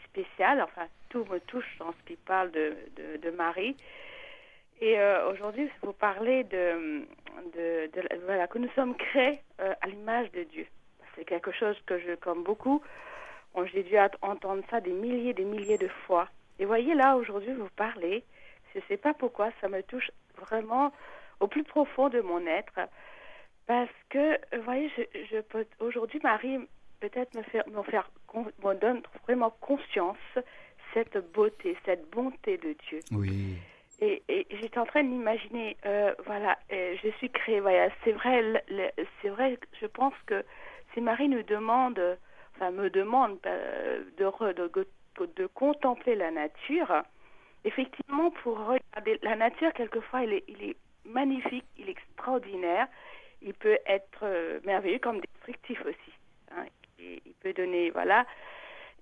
spécial. 0.04 0.60
Enfin, 0.62 0.86
tout 1.08 1.24
me 1.30 1.40
touche 1.40 1.78
dans 1.78 1.92
ce 1.92 2.06
qui 2.06 2.16
parle 2.16 2.50
de 2.50 3.30
Marie. 3.30 3.76
Et 4.82 4.98
euh, 4.98 5.30
aujourd'hui, 5.30 5.70
vous 5.82 5.92
parlez 5.92 6.42
de, 6.42 7.06
voilà, 8.26 8.48
que 8.48 8.58
nous 8.58 8.68
sommes 8.74 8.96
créés 8.96 9.38
euh, 9.60 9.72
à 9.80 9.86
l'image 9.86 10.32
de 10.32 10.42
Dieu. 10.42 10.66
C'est 11.14 11.24
quelque 11.24 11.52
chose 11.52 11.76
que 11.86 12.00
je, 12.00 12.16
comme 12.16 12.42
beaucoup, 12.42 12.82
j'ai 13.72 13.84
dû 13.84 13.94
entendre 14.22 14.64
ça 14.70 14.80
des 14.80 14.90
milliers, 14.90 15.34
des 15.34 15.44
milliers 15.44 15.78
de 15.78 15.86
fois. 15.86 16.28
Et 16.58 16.64
voyez 16.64 16.94
là, 16.94 17.14
aujourd'hui, 17.14 17.52
vous 17.52 17.68
parlez, 17.76 18.24
je 18.74 18.80
ne 18.80 18.84
sais 18.88 18.96
pas 18.96 19.14
pourquoi, 19.14 19.50
ça 19.60 19.68
me 19.68 19.84
touche 19.84 20.10
vraiment 20.36 20.92
au 21.38 21.46
plus 21.46 21.62
profond 21.62 22.08
de 22.08 22.20
mon 22.20 22.44
être. 22.48 22.80
Parce 23.68 23.94
que, 24.10 24.34
vous 24.56 24.64
voyez, 24.64 24.90
je 25.30 25.40
peux, 25.42 25.64
aujourd'hui, 25.78 26.18
Marie 26.24 26.58
peut-être 26.98 27.34
me 27.36 27.42
faire, 27.84 28.10
me 28.34 28.74
donne 28.74 29.02
vraiment 29.22 29.50
conscience 29.60 30.16
cette 30.92 31.18
beauté, 31.32 31.76
cette 31.84 32.10
bonté 32.10 32.58
de 32.58 32.74
Dieu. 32.88 32.98
Oui. 33.12 33.58
Et, 34.04 34.20
j'étais 34.60 34.78
en 34.78 34.84
train 34.84 35.04
d'imaginer, 35.04 35.76
euh, 35.86 36.12
voilà, 36.26 36.58
je 36.70 37.08
suis 37.18 37.30
créée, 37.30 37.60
voilà, 37.60 37.88
c'est 38.02 38.10
vrai, 38.10 38.64
c'est 39.20 39.28
vrai, 39.28 39.56
je 39.80 39.86
pense 39.86 40.14
que 40.26 40.44
si 40.92 41.00
Marie 41.00 41.28
nous 41.28 41.44
demande, 41.44 42.18
enfin 42.56 42.72
me 42.72 42.90
demande 42.90 43.38
euh, 43.46 44.02
de, 44.18 45.46
contempler 45.46 46.16
la 46.16 46.32
nature, 46.32 47.04
effectivement, 47.64 48.32
pour 48.42 48.58
regarder 48.58 49.20
la 49.22 49.36
nature, 49.36 49.72
quelquefois, 49.72 50.24
il 50.24 50.32
est, 50.32 50.44
il 50.48 50.70
est 50.70 50.76
magnifique, 51.04 51.64
il 51.78 51.88
est 51.88 51.92
extraordinaire, 51.92 52.88
il 53.40 53.54
peut 53.54 53.78
être 53.86 54.24
euh, 54.24 54.58
merveilleux 54.64 54.98
comme 54.98 55.20
destructif 55.20 55.80
aussi. 55.86 56.12
Hein. 56.50 56.64
il 56.98 57.34
peut 57.40 57.52
donner, 57.52 57.90
voilà. 57.90 58.26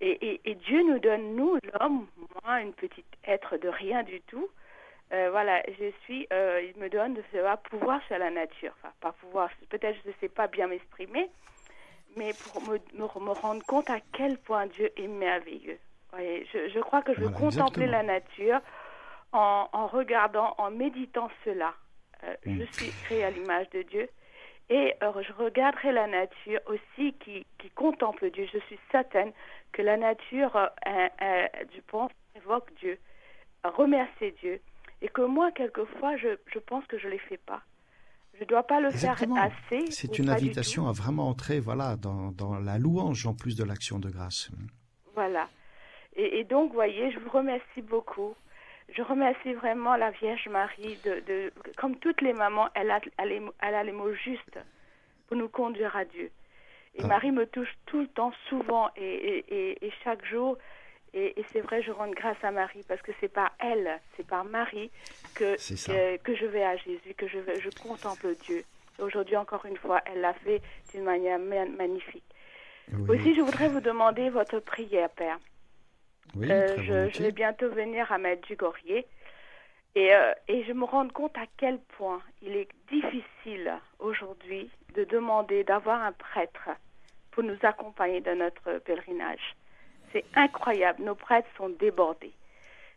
Et, 0.03 0.41
et, 0.45 0.55
Dieu 0.55 0.83
nous 0.83 0.99
donne, 0.99 1.37
nous, 1.37 1.59
l'homme, 1.73 2.07
moi, 2.45 2.61
une 2.61 2.75
petite 2.75 3.07
être 3.27 3.57
de 3.57 3.69
rien 3.69 4.03
du 4.03 4.21
tout. 4.23 4.49
Euh, 5.13 5.29
voilà, 5.31 5.63
je 5.67 5.91
suis, 6.05 6.27
euh, 6.33 6.63
il 6.63 6.81
me 6.81 6.89
donne 6.89 7.15
de 7.15 7.23
savoir 7.33 7.59
pouvoir 7.59 8.01
sur 8.07 8.19
la 8.19 8.31
nature. 8.31 8.73
Enfin, 8.79 8.93
pas 9.01 9.13
pouvoir, 9.13 9.51
peut-être 9.69 9.97
je 10.05 10.09
ne 10.09 10.15
sais 10.21 10.29
pas 10.29 10.47
bien 10.47 10.69
m'exprimer, 10.69 11.29
mais 12.17 12.33
pour 12.33 12.63
me, 12.63 12.79
me, 12.95 13.33
rendre 13.33 13.65
compte 13.67 13.91
à 13.91 13.99
quel 14.13 14.39
point 14.39 14.67
Dieu 14.67 14.91
est 14.97 15.09
merveilleux. 15.09 15.79
je, 16.17 16.69
je, 16.73 16.81
crois 16.81 17.03
que 17.03 17.15
je 17.15 17.21
veux 17.21 17.31
contempler 17.31 17.87
la 17.87 18.03
nature 18.03 18.61
en, 19.33 19.69
en, 19.73 19.87
regardant, 19.89 20.55
en 20.59 20.71
méditant 20.71 21.31
cela. 21.45 21.75
Mm. 22.45 22.61
Je 22.61 22.65
suis 22.73 22.93
créé 23.05 23.25
à 23.25 23.31
l'image 23.31 23.69
de 23.71 23.83
Dieu 23.83 24.09
et 24.71 24.95
euh, 25.03 25.13
je 25.23 25.33
regarderai 25.33 25.91
la 25.91 26.07
nature 26.07 26.61
aussi 26.67 27.13
qui, 27.15 27.45
qui, 27.59 27.71
contemple 27.71 28.31
Dieu. 28.31 28.47
Je 28.53 28.59
suis 28.61 28.79
certaine 28.93 29.33
que 29.73 29.83
la 29.83 29.97
nature, 29.97 30.55
euh, 30.55 30.69
euh, 31.23 31.47
je 31.75 31.81
pense, 31.89 32.13
évoque 32.37 32.73
Dieu, 32.79 32.97
remercie 33.65 34.33
Dieu. 34.41 34.61
Et 35.03 35.09
que 35.09 35.23
moi, 35.23 35.51
quelquefois, 35.53 36.17
je, 36.17 36.29
je 36.53 36.59
pense 36.59 36.85
que 36.87 36.99
je 36.99 37.07
ne 37.07 37.13
les 37.13 37.19
fais 37.19 37.39
pas. 37.39 37.63
Je 38.35 38.45
ne 38.45 38.49
dois 38.49 38.63
pas 38.63 38.81
le 38.81 38.91
faire 38.91 39.19
assez. 39.37 39.91
C'est 39.91 40.19
une 40.19 40.31
invitation 40.31 40.89
à 40.89 40.93
vraiment 40.93 41.29
entrer 41.29 41.61
voilà, 41.61 41.97
dans, 41.97 42.33
dans, 42.33 42.59
la 42.59 42.79
louange 42.79 43.27
en 43.27 43.35
plus 43.35 43.57
de 43.57 43.65
l'action 43.65 43.99
de 43.99 44.09
grâce. 44.09 44.51
Voilà. 45.15 45.49
Et, 46.17 46.41
et 46.41 46.45
donc, 46.45 46.73
voyez, 46.73 47.13
je 47.13 47.19
vous 47.19 47.31
remercie 47.31 47.83
beaucoup 47.83 48.35
je 48.97 49.03
remercie 49.03 49.53
vraiment 49.55 49.97
la 49.97 50.11
Vierge 50.11 50.49
Marie 50.49 50.99
de, 51.05 51.23
de 51.27 51.53
comme 51.77 51.97
toutes 51.97 52.21
les 52.21 52.33
mamans, 52.33 52.69
elle 52.75 52.91
a, 52.91 53.01
elle, 53.19 53.51
a 53.61 53.85
les 53.85 53.93
mots 53.93 54.13
justes 54.15 54.59
pour 55.27 55.37
nous 55.37 55.49
conduire 55.49 55.95
à 55.97 56.05
Dieu. 56.05 56.31
Et 56.97 57.03
ah. 57.05 57.07
Marie 57.07 57.31
me 57.31 57.47
touche 57.47 57.73
tout 57.87 58.01
le 58.01 58.09
temps, 58.09 58.33
souvent 58.49 58.91
et, 58.97 59.45
et, 59.49 59.87
et 59.87 59.93
chaque 60.03 60.25
jour. 60.27 60.57
Et, 61.13 61.35
c'est 61.53 61.61
vrai, 61.61 61.83
je 61.83 61.91
rends 61.91 62.11
grâce 62.11 62.43
à 62.43 62.53
Marie 62.53 62.85
parce 62.87 63.03
que 63.03 63.11
c'est 63.21 63.33
par 63.33 63.51
elle, 63.59 63.99
c'est 64.17 64.27
par 64.27 64.45
Marie 64.45 64.91
que, 65.35 65.57
que, 66.19 66.35
je 66.37 66.47
vais 66.47 66.63
à 66.63 66.77
Jésus, 66.77 67.15
que 67.17 67.27
je, 67.27 67.39
vais, 67.39 67.61
je 67.61 67.71
contemple 67.71 68.35
Dieu. 68.45 68.63
Aujourd'hui, 69.01 69.37
encore 69.37 69.65
une 69.67 69.77
fois, 69.77 70.01
elle 70.07 70.21
l'a 70.21 70.35
fait 70.35 70.63
d'une 70.93 71.05
manière 71.05 71.39
magnifique. 71.39 72.25
Aussi, 73.09 73.35
je 73.35 73.41
voudrais 73.41 73.69
vous 73.69 73.81
demander 73.81 74.31
votre 74.31 74.59
prière, 74.61 75.11
Père. 75.11 75.39
Euh, 76.37 77.09
je, 77.13 77.23
vais 77.23 77.33
bientôt 77.33 77.71
venir 77.71 78.11
à 78.13 78.19
Medjugorje 78.19 79.05
et, 79.95 80.15
euh, 80.15 80.33
et 80.47 80.63
je 80.63 80.73
me 80.73 80.85
rends 80.85 81.09
compte 81.09 81.37
à 81.37 81.47
quel 81.57 81.79
point 81.97 82.23
il 82.41 82.55
est 82.55 82.69
difficile 82.89 83.73
aujourd'hui 83.99 84.71
de 84.95 85.03
demander 85.05 85.65
d'avoir 85.65 86.03
un 86.03 86.13
prêtre 86.13 86.71
pour 87.33 87.43
nous 87.43 87.57
accompagner 87.63 88.21
dans 88.21 88.39
notre 88.39 88.79
pèlerinage. 88.79 89.57
C'est 90.13 90.25
incroyable, 90.35 91.03
nos 91.03 91.15
prêtres 91.15 91.49
sont 91.57 91.69
débordés. 91.69 92.33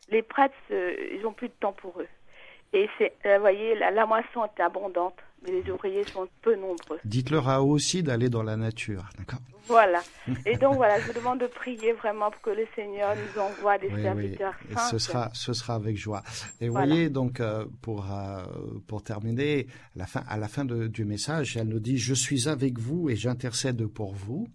Les 0.09 0.22
prêtres, 0.22 0.55
ils 0.70 1.22
n'ont 1.24 1.34
plus 1.34 1.47
de 1.47 1.53
temps 1.59 1.74
pour 1.74 1.99
eux. 2.01 2.07
Et 2.74 2.89
c'est, 2.97 3.14
vous 3.24 3.41
voyez, 3.41 3.76
la 3.76 4.05
moisson 4.05 4.45
est 4.45 4.61
abondante 4.61 5.20
mais 5.43 5.51
les 5.51 5.72
ouvriers 5.72 6.03
sont 6.05 6.28
peu 6.41 6.55
nombreux. 6.55 6.99
Dites-leur 7.05 7.49
à 7.49 7.59
eux 7.59 7.64
aussi 7.64 8.03
d'aller 8.03 8.30
dans 8.30 8.43
la 8.43 8.55
nature, 8.55 9.03
d'accord? 9.18 9.39
Voilà. 9.68 10.01
Et 10.45 10.57
donc 10.57 10.76
voilà, 10.76 10.99
je 10.99 11.07
vous 11.07 11.14
demande 11.14 11.39
de 11.39 11.47
prier 11.47 11.93
vraiment 11.93 12.32
pour 12.32 12.41
que 12.41 12.49
le 12.49 12.66
Seigneur 12.76 13.16
nous 13.16 13.41
envoie 13.41 13.78
des 13.78 13.89
serviteurs 13.89 14.53
oui. 14.70 14.76
ce 14.89 14.97
sera, 14.97 15.30
ce 15.34 15.53
sera 15.53 15.76
avec 15.76 15.97
joie. 15.97 16.22
Et 16.59 16.68
vous 16.68 16.74
voyez, 16.74 17.09
donc, 17.09 17.39
euh, 17.39 17.66
pour, 17.82 18.11
euh, 18.11 18.43
pour 18.88 19.03
terminer, 19.03 19.68
à 19.95 19.99
la 19.99 20.05
fin, 20.05 20.24
à 20.28 20.38
la 20.38 20.47
fin 20.47 20.66
du 20.66 21.05
message, 21.05 21.55
elle 21.55 21.70
nous 21.70 21.80
dit, 21.80 21.97
je 21.97 22.14
suis 22.14 22.49
avec 22.49 22.78
vous 22.78 23.09
et 23.09 23.16
j'intercède 23.16 23.86
pour 23.88 24.14
vous. 24.14 24.47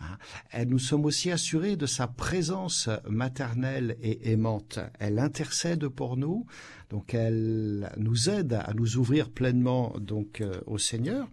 Hein. 0.00 0.64
Nous 0.66 0.78
sommes 0.78 1.04
aussi 1.04 1.30
assurés 1.30 1.76
de 1.76 1.86
sa 1.86 2.06
présence 2.06 2.88
maternelle 3.08 3.96
et 4.02 4.32
aimante. 4.32 4.78
Elle 4.98 5.18
intercède 5.18 5.88
pour 5.88 6.16
nous, 6.16 6.46
donc 6.90 7.14
elle 7.14 7.92
nous 7.96 8.28
aide 8.28 8.54
à 8.54 8.72
nous 8.74 8.96
ouvrir 8.96 9.30
pleinement 9.30 9.94
donc 9.98 10.40
euh, 10.40 10.60
au 10.66 10.78
Seigneur. 10.78 11.28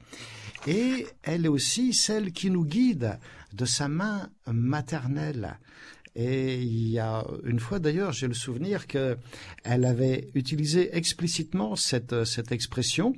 Et 0.66 1.08
elle 1.24 1.46
est 1.46 1.50
aussi 1.50 1.94
celle 1.94 2.32
qui 2.32 2.50
nous 2.50 2.66
guide 2.66 3.20
de 3.54 3.66
sa 3.66 3.88
main 3.88 4.30
maternelle. 4.52 5.60
Et 6.16 6.62
il 6.62 6.90
y 6.90 7.00
a 7.00 7.26
une 7.44 7.60
fois 7.60 7.80
d'ailleurs, 7.80 8.12
j'ai 8.12 8.28
le 8.28 8.34
souvenir 8.34 8.88
que 8.88 9.18
elle 9.64 9.86
avait 9.86 10.30
utilisé 10.34 10.96
explicitement 10.98 11.76
cette, 11.76 12.24
cette 12.26 12.52
expression. 12.52 13.14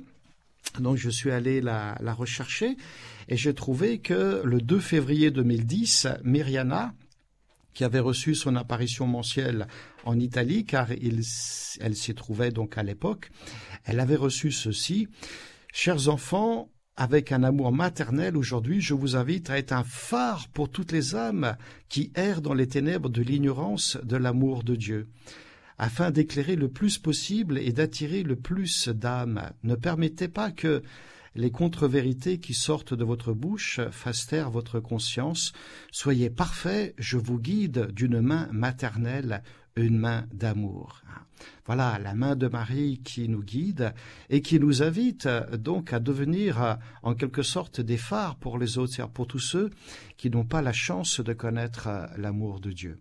Donc 0.78 0.96
je 0.96 1.10
suis 1.10 1.30
allé 1.30 1.60
la, 1.60 1.96
rechercher 2.14 2.76
et 3.28 3.36
j'ai 3.36 3.54
trouvé 3.54 3.98
que 3.98 4.42
le 4.44 4.60
2 4.60 4.78
février 4.78 5.30
2010, 5.30 6.08
Myriana, 6.24 6.94
qui 7.74 7.84
avait 7.84 8.00
reçu 8.00 8.34
son 8.34 8.56
apparition 8.56 9.06
mensuelle 9.06 9.66
en 10.04 10.18
Italie, 10.18 10.64
car 10.64 10.88
elle 10.90 11.96
s'y 11.96 12.14
trouvait 12.14 12.50
donc 12.50 12.78
à 12.78 12.82
l'époque, 12.82 13.30
elle 13.84 14.00
avait 14.00 14.16
reçu 14.16 14.50
ceci. 14.50 15.08
Chers 15.72 16.08
enfants, 16.08 16.68
avec 16.96 17.32
un 17.32 17.44
amour 17.44 17.72
maternel 17.72 18.36
aujourd'hui, 18.36 18.80
je 18.80 18.92
vous 18.94 19.16
invite 19.16 19.50
à 19.50 19.58
être 19.58 19.72
un 19.72 19.84
phare 19.84 20.48
pour 20.48 20.68
toutes 20.68 20.92
les 20.92 21.14
âmes 21.14 21.56
qui 21.88 22.12
errent 22.14 22.42
dans 22.42 22.54
les 22.54 22.66
ténèbres 22.66 23.08
de 23.08 23.22
l'ignorance 23.22 23.96
de 24.02 24.16
l'amour 24.16 24.64
de 24.64 24.76
Dieu. 24.76 25.08
Afin 25.82 26.10
d'éclairer 26.10 26.56
le 26.56 26.68
plus 26.68 26.98
possible 26.98 27.56
et 27.56 27.72
d'attirer 27.72 28.22
le 28.22 28.36
plus 28.36 28.88
d'âmes, 28.88 29.50
ne 29.62 29.74
permettez 29.74 30.28
pas 30.28 30.50
que 30.50 30.82
les 31.34 31.50
contre-vérités 31.50 32.38
qui 32.38 32.52
sortent 32.52 32.92
de 32.92 33.02
votre 33.02 33.32
bouche 33.32 33.80
fassent 33.90 34.26
taire 34.26 34.50
votre 34.50 34.78
conscience. 34.78 35.54
Soyez 35.90 36.28
parfaits, 36.28 36.94
je 36.98 37.16
vous 37.16 37.38
guide 37.38 37.92
d'une 37.92 38.20
main 38.20 38.46
maternelle, 38.52 39.42
une 39.74 39.96
main 39.96 40.26
d'amour. 40.34 41.00
Voilà 41.64 41.98
la 41.98 42.14
main 42.14 42.36
de 42.36 42.48
Marie 42.48 43.00
qui 43.02 43.26
nous 43.30 43.42
guide 43.42 43.94
et 44.28 44.42
qui 44.42 44.60
nous 44.60 44.82
invite 44.82 45.28
donc 45.54 45.94
à 45.94 45.98
devenir 45.98 46.76
en 47.02 47.14
quelque 47.14 47.42
sorte 47.42 47.80
des 47.80 47.96
phares 47.96 48.36
pour 48.36 48.58
les 48.58 48.76
autres, 48.76 49.08
pour 49.08 49.26
tous 49.26 49.38
ceux 49.38 49.70
qui 50.18 50.28
n'ont 50.28 50.44
pas 50.44 50.60
la 50.60 50.74
chance 50.74 51.20
de 51.20 51.32
connaître 51.32 51.88
l'amour 52.18 52.60
de 52.60 52.72
Dieu. 52.72 52.98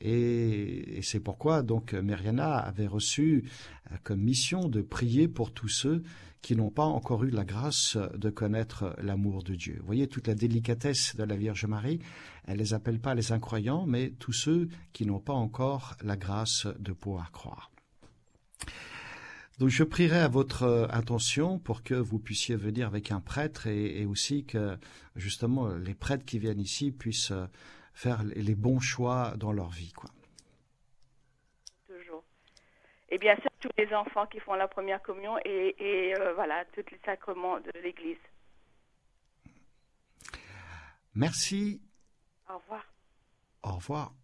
Et, 0.00 1.00
c'est 1.02 1.20
pourquoi 1.20 1.62
donc 1.62 1.92
Myriana 1.92 2.56
avait 2.56 2.86
reçu 2.86 3.44
comme 4.02 4.20
mission 4.20 4.68
de 4.68 4.82
prier 4.82 5.28
pour 5.28 5.52
tous 5.52 5.68
ceux 5.68 6.02
qui 6.42 6.56
n'ont 6.56 6.70
pas 6.70 6.84
encore 6.84 7.24
eu 7.24 7.30
la 7.30 7.44
grâce 7.44 7.98
de 8.14 8.30
connaître 8.30 8.96
l'amour 9.02 9.42
de 9.42 9.54
Dieu. 9.54 9.76
Vous 9.80 9.86
voyez 9.86 10.08
toute 10.08 10.26
la 10.26 10.34
délicatesse 10.34 11.16
de 11.16 11.24
la 11.24 11.36
Vierge 11.36 11.66
Marie, 11.66 12.00
elle 12.44 12.58
les 12.58 12.72
appelle 12.72 12.98
pas 12.98 13.14
les 13.14 13.32
incroyants, 13.32 13.86
mais 13.86 14.10
tous 14.18 14.32
ceux 14.32 14.68
qui 14.92 15.04
n'ont 15.04 15.20
pas 15.20 15.34
encore 15.34 15.96
la 16.02 16.16
grâce 16.16 16.66
de 16.78 16.92
pouvoir 16.92 17.30
croire. 17.30 17.70
Donc 19.58 19.68
je 19.68 19.84
prierai 19.84 20.20
à 20.20 20.28
votre 20.28 20.88
intention 20.90 21.58
pour 21.58 21.82
que 21.82 21.94
vous 21.94 22.18
puissiez 22.18 22.56
venir 22.56 22.86
avec 22.86 23.12
un 23.12 23.20
prêtre 23.20 23.66
et, 23.66 24.06
aussi 24.06 24.44
que 24.44 24.78
justement 25.16 25.68
les 25.68 25.92
prêtres 25.92 26.24
qui 26.24 26.38
viennent 26.38 26.60
ici 26.60 26.92
puissent 26.92 27.34
faire 28.00 28.22
les 28.24 28.54
bons 28.54 28.80
choix 28.80 29.34
dans 29.36 29.52
leur 29.52 29.68
vie. 29.68 29.92
Quoi. 29.92 30.10
Et 33.10 33.18
bien 33.18 33.34
sûr, 33.36 33.50
tous 33.60 33.68
les 33.76 33.92
enfants 33.92 34.26
qui 34.26 34.38
font 34.40 34.54
la 34.54 34.68
première 34.68 35.02
communion 35.02 35.36
et, 35.44 35.74
et 35.78 36.14
euh, 36.16 36.32
voilà, 36.34 36.64
tous 36.72 36.84
les 36.92 37.00
sacrements 37.04 37.58
de 37.58 37.72
l'Église. 37.82 38.16
Merci. 41.14 41.82
Au 42.48 42.56
revoir. 42.58 42.84
Au 43.64 43.72
revoir. 43.72 44.14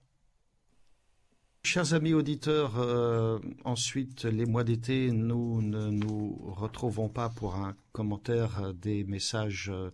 Chers 1.64 1.94
amis 1.94 2.14
auditeurs, 2.14 2.78
euh, 2.78 3.40
ensuite, 3.64 4.24
les 4.24 4.46
mois 4.46 4.62
d'été, 4.62 5.10
nous 5.10 5.60
ne 5.60 5.90
nous 5.90 6.38
retrouvons 6.54 7.08
pas 7.08 7.28
pour 7.28 7.56
un 7.56 7.76
commentaire 7.90 8.72
des 8.72 9.02
messages 9.02 9.68
euh, 9.68 9.90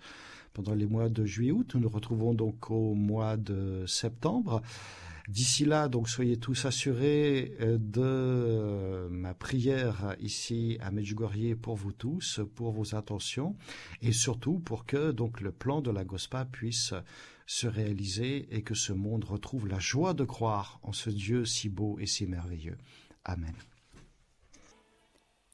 pendant 0.53 0.75
les 0.75 0.87
mois 0.87 1.09
de 1.09 1.25
juillet-août. 1.25 1.73
Nous 1.75 1.81
nous 1.81 1.89
retrouvons 1.89 2.35
donc 2.35 2.71
au 2.71 2.95
mois 2.95 3.37
de 3.37 3.85
septembre. 3.87 4.63
D'ici 5.29 5.65
là, 5.65 5.89
donc 5.89 6.09
soyez 6.09 6.37
tous 6.37 6.65
assurés 6.65 7.55
euh, 7.61 7.79
de 7.79 8.03
euh, 8.03 9.09
ma 9.09 9.35
prière 9.35 10.17
ici 10.21 10.79
à 10.81 10.91
Medjugorje 10.91 11.55
pour 11.55 11.77
vous 11.77 11.93
tous, 11.93 12.41
pour 12.57 12.73
vos 12.73 12.97
intentions 12.97 13.55
et 14.01 14.13
surtout 14.13 14.59
pour 14.59 14.85
que 14.85 15.13
donc 15.13 15.41
le 15.41 15.53
plan 15.53 15.81
de 15.81 15.93
la 15.93 16.05
Gospa 16.05 16.45
puisse 16.45 16.93
se 17.47 17.67
réaliser 17.67 18.49
et 18.51 18.63
que 18.63 18.75
ce 18.75 18.93
monde 18.93 19.25
retrouve 19.25 19.69
la 19.69 19.79
joie 19.79 20.15
de 20.15 20.25
croire 20.25 20.81
en 20.83 20.93
ce 20.93 21.11
Dieu 21.11 21.45
si 21.45 21.69
beau 21.69 21.99
et 22.01 22.07
si 22.07 22.27
merveilleux. 22.27 22.79
Amen. 23.25 23.55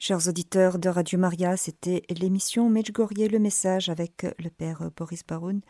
Chers 0.01 0.29
auditeurs 0.29 0.79
de 0.79 0.89
Radio 0.89 1.19
Maria, 1.19 1.57
c'était 1.57 2.03
l'émission 2.09 2.71
Medjugorje 2.71 3.29
le 3.33 3.41
message 3.41 3.89
avec 3.89 4.25
le 4.39 4.49
père 4.49 4.93
Boris 4.97 5.27
Baroun 5.27 5.61